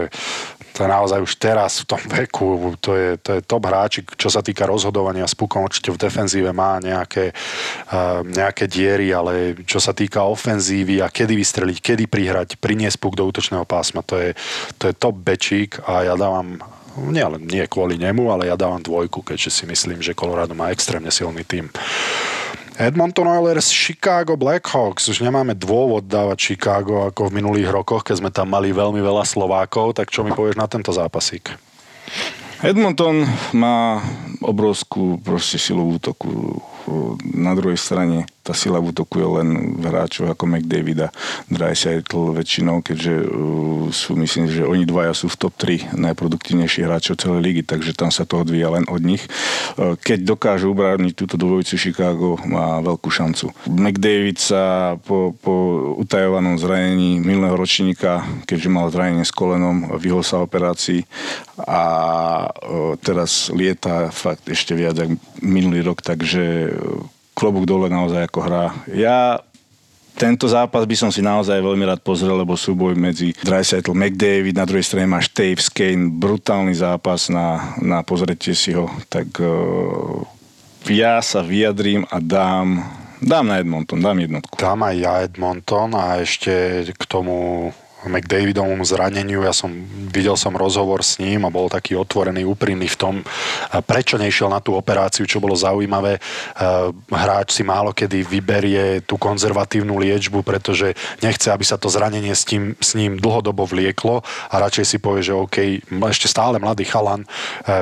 [0.81, 4.33] to je naozaj už teraz v tom veku, to je, to je top hráčik, čo
[4.33, 7.37] sa týka rozhodovania s pukom, určite v defenzíve má nejaké,
[8.25, 13.29] nejaké diery, ale čo sa týka ofenzívy a kedy vystreliť, kedy prihrať, priniesť puk do
[13.29, 14.31] útočného pásma, to je,
[14.81, 16.57] to je top bečík a ja dávam
[16.97, 21.13] nie, nie kvôli nemu, ale ja dávam dvojku, keďže si myslím, že Colorado má extrémne
[21.13, 21.69] silný tým.
[22.81, 25.13] Edmonton Oilers, Chicago Blackhawks.
[25.13, 29.29] Už nemáme dôvod dávať Chicago ako v minulých rokoch, keď sme tam mali veľmi veľa
[29.29, 30.01] Slovákov.
[30.01, 31.53] Tak čo mi povieš na tento zápasík?
[32.65, 34.01] Edmonton má
[34.41, 36.57] obrovskú proste silu útoku.
[37.35, 41.09] Na druhej strane tá sila v útoku je len v hráčov ako McDavid a
[41.53, 47.21] Dreisaitl väčšinou, keďže uh, sú, myslím, že oni dvaja sú v top 3 najproduktívnejších hráčov
[47.21, 49.21] celej ligy, takže tam sa to odvíja len od nich.
[49.77, 53.53] Uh, keď dokážu ubrániť túto dvojicu Chicago, má veľkú šancu.
[53.69, 55.55] McDavid sa po, po
[56.01, 61.05] utajovanom zranení minulého ročníka, keďže mal zranenie s kolenom, vyhol sa operácii
[61.61, 61.83] a
[62.49, 66.70] uh, teraz lieta fakt ešte viac ako minulý rok, takže
[67.35, 68.65] klobúk dole naozaj ako hra.
[68.93, 69.41] Ja
[70.21, 74.69] tento zápas by som si naozaj veľmi rád pozrel, lebo súboj medzi Dreisaitl, McDavid, na
[74.69, 80.21] druhej strane máš Taves, Kane, brutálny zápas na, na pozretie si ho, tak uh,
[80.93, 82.85] ja sa vyjadrím a dám,
[83.25, 84.61] dám na Edmonton, dám jednotku.
[84.61, 87.71] Dám aj ja Edmonton a ešte k tomu
[88.07, 89.45] McDavidovom zraneniu.
[89.45, 89.73] Ja som
[90.09, 93.15] videl som rozhovor s ním a bol taký otvorený, úprimný v tom,
[93.85, 96.23] prečo nešiel na tú operáciu, čo bolo zaujímavé.
[97.11, 102.47] Hráč si málo kedy vyberie tú konzervatívnu liečbu, pretože nechce, aby sa to zranenie s,
[102.47, 105.59] tým, s ním dlhodobo vlieklo a radšej si povie, že OK,
[106.09, 107.27] ešte stále mladý chalan,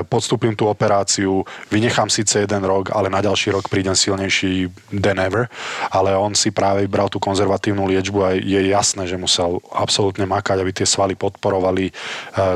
[0.08, 5.52] podstúpim tú operáciu, vynechám síce jeden rok, ale na ďalší rok prídem silnejší than ever,
[5.92, 10.24] ale on si práve vybral tú konzervatívnu liečbu a je jasné, že musel absolútne absolútne
[10.24, 11.92] makať, aby tie svaly podporovali e,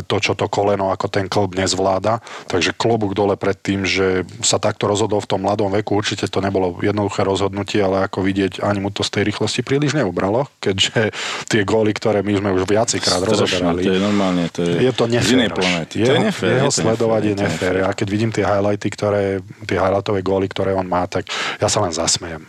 [0.09, 2.25] to, čo to koleno ako ten klb nezvláda.
[2.49, 6.01] Takže klobúk dole pred tým, že sa takto rozhodol v tom mladom veku.
[6.01, 9.93] Určite to nebolo jednoduché rozhodnutie, ale ako vidieť, ani mu to z tej rýchlosti príliš
[9.93, 11.13] neubralo, keďže
[11.53, 13.85] tie góly, ktoré my sme už viacejkrát rozoberali.
[13.85, 15.53] To je normálne, to je, je to nefér.
[15.93, 17.75] Jeho, to je nefér, jeho je to sledovať nefér, je nefér.
[17.85, 21.29] A keď vidím tie highlighty, ktoré, tie highlightové góly, ktoré on má, tak
[21.61, 22.49] ja sa len zasmejem.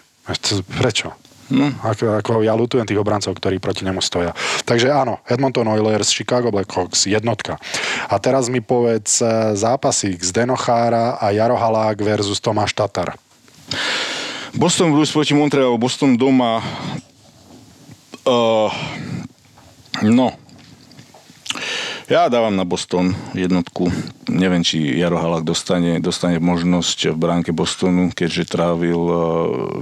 [0.80, 1.12] Prečo?
[1.54, 1.70] No.
[1.86, 4.34] Ako, ako ja lutujem tých obrancov, ktorí proti nemu stoja.
[4.66, 7.62] Takže áno, Edmonton Oilers, Chicago Blackhawks, jednotka.
[8.10, 13.14] A teraz mi povedz e, zápasík z Denochára a Jarohalák versus Tomáš Tatar.
[14.58, 16.62] Boston Bruce proti Montrealu, Boston doma.
[18.24, 18.72] Uh,
[20.02, 20.32] no,
[22.12, 23.88] ja dávam na Boston jednotku.
[24.28, 29.16] Neviem, či Jaro Halak dostane, dostane možnosť v bránke Bostonu, keďže trávil uh,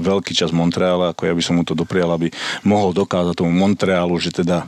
[0.02, 2.34] veľký čas Montreala, ako ja by som mu to doprial, aby
[2.66, 4.66] mohol dokázať tomu Montrealu, že teda...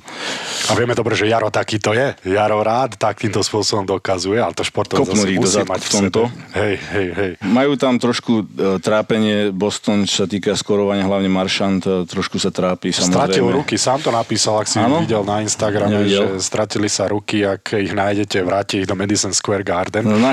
[0.69, 2.13] A vieme dobre, že Jaro taký to je.
[2.25, 6.21] Jaro rád takýmto spôsobom dokazuje, ale to športov zase musí mať v tomto.
[6.53, 7.31] Hej, hej, hej.
[7.41, 12.53] Majú tam trošku uh, trápenie Boston, čo sa týka skorovania, hlavne Maršant, uh, trošku sa
[12.53, 12.93] trápi.
[12.93, 15.01] Stratil ruky, sám to napísal, ak si ano?
[15.01, 16.37] videl na Instagrame, Nevidel.
[16.37, 20.07] že stratili sa ruky ak ich nájdete, vráte ich do Madison Square Garden.
[20.07, 20.31] No, na,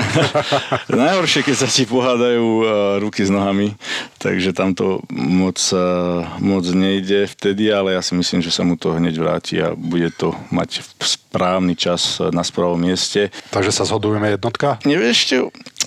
[0.89, 2.65] najhoršie, keď sa ti pohádajú uh,
[2.99, 3.75] ruky s nohami,
[4.17, 8.75] takže tam to moc, uh, moc nejde vtedy, ale ja si myslím, že sa mu
[8.75, 13.31] to hneď vráti a bude to mať správny čas na spravom mieste.
[13.51, 14.79] Takže sa zhodujeme jednotka?
[14.83, 15.17] Nevieš,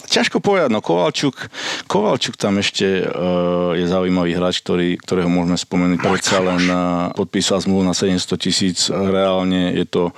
[0.09, 1.48] ťažko povedať, no Kovalčuk,
[1.88, 5.98] Kovalčuk tam ešte uh, je zaujímavý hráč, ktorý, ktorého môžeme spomenúť.
[6.00, 8.78] Predsa len uh, podpísal zmluvu na 700 tisíc.
[8.88, 10.14] Reálne je to uh,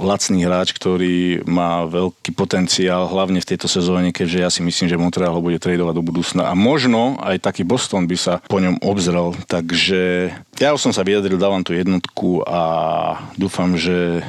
[0.00, 5.00] lacný hráč, ktorý má veľký potenciál, hlavne v tejto sezóne, keďže ja si myslím, že
[5.00, 6.48] Montreal ho bude tradovať do budúcna.
[6.48, 9.32] A možno aj taký Boston by sa po ňom obzrel.
[9.48, 12.62] Takže ja už som sa vyjadril, dávam tú jednotku a
[13.36, 14.24] dúfam, že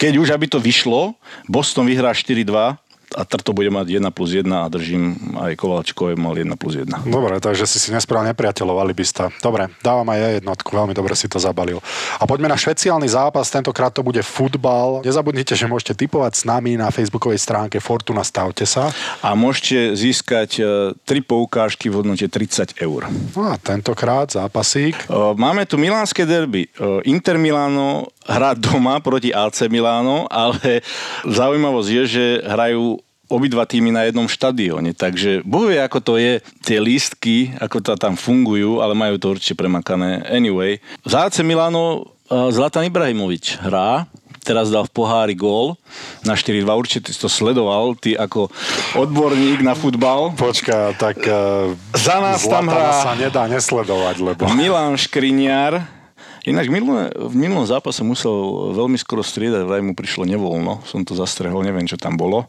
[0.00, 1.12] keď už aby to vyšlo,
[1.44, 2.80] Boston vyhrá 4-2,
[3.14, 7.06] a Trto bude mať 1 plus 1 a držím aj Kovalčkové mal 1 plus 1.
[7.06, 9.30] Dobre, takže si si nespravil nepriateľov alibista.
[9.38, 11.78] Dobre, dávam aj ja jednotku, veľmi dobre si to zabalil.
[12.18, 15.02] A poďme na špeciálny zápas, tentokrát to bude futbal.
[15.06, 18.90] Nezabudnite, že môžete typovať s nami na facebookovej stránke Fortuna Stavte sa.
[19.22, 20.62] A môžete získať e,
[21.06, 23.10] tri poukážky v hodnote 30 eur.
[23.34, 24.94] No a tentokrát zápasík.
[24.94, 25.06] E,
[25.38, 26.66] máme tu milánske derby.
[26.66, 30.84] E, Inter Milano hrá doma proti AC Milano, ale
[31.24, 33.00] zaujímavosť je, že hrajú
[33.30, 37.94] obidva týmy na jednom štadióne, takže boh vie, ako to je, tie lístky, ako to
[37.94, 40.26] tam fungujú, ale majú to určite premakané.
[40.26, 44.06] Anyway, v AC Milano Zlatan Ibrahimovič hrá,
[44.42, 45.78] teraz dal v pohári gól
[46.22, 46.62] na 4-2.
[46.62, 48.50] Určite si to sledoval, ty ako
[48.98, 50.34] odborník na futbal.
[50.34, 53.02] Počka, tak uh, za nás tam hrá...
[53.04, 54.42] sa nedá nesledovať, lebo...
[54.54, 55.99] Milan Škriniar,
[56.48, 58.32] Ináč v minulom, v minulom zápase musel
[58.72, 62.48] veľmi skoro striedať, vraj mu prišlo nevoľno, som to zastrehol, neviem, čo tam bolo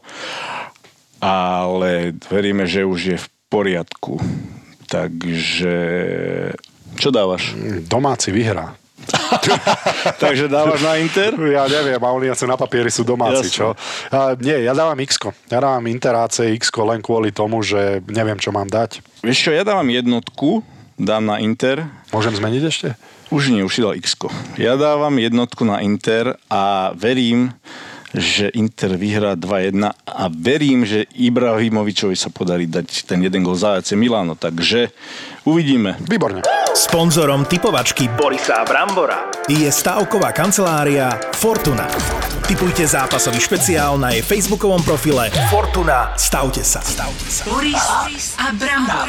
[1.22, 4.18] ale veríme, že už je v poriadku.
[4.90, 5.76] Takže
[6.98, 7.54] čo dávaš?
[7.86, 8.74] Domáci vyhrá.
[10.22, 11.34] Takže dávaš na Inter?
[11.56, 13.54] Ja neviem, a oni asi na papieri sú domáci, Jasne.
[13.54, 13.66] čo?
[14.10, 18.36] A, nie, ja dávam x Ja dávam Inter AC x len kvôli tomu, že neviem,
[18.36, 19.00] čo mám dať.
[19.22, 20.66] Vieš čo, ja dávam jednotku,
[20.98, 21.86] dám na Inter.
[22.10, 22.88] Môžem zmeniť ešte?
[23.32, 24.12] Už nie, už si dal x
[24.60, 27.56] Ja dávam jednotku na Inter a verím,
[28.12, 33.80] že Inter vyhrá 2-1 a verím, že Ibrahimovičovi sa podarí dať ten jeden gol za
[33.80, 34.92] AC Milano, takže
[35.48, 35.96] uvidíme.
[36.04, 36.44] Výborne.
[36.76, 41.88] Sponzorom typovačky Borisa Brambora je stavková kancelária Fortuna.
[42.44, 46.12] Typujte zápasový špeciál na jej facebookovom profile Fortuna.
[46.20, 46.84] Stavte sa.
[46.84, 47.48] Stavte sa.
[47.48, 49.08] Boris a Brambor.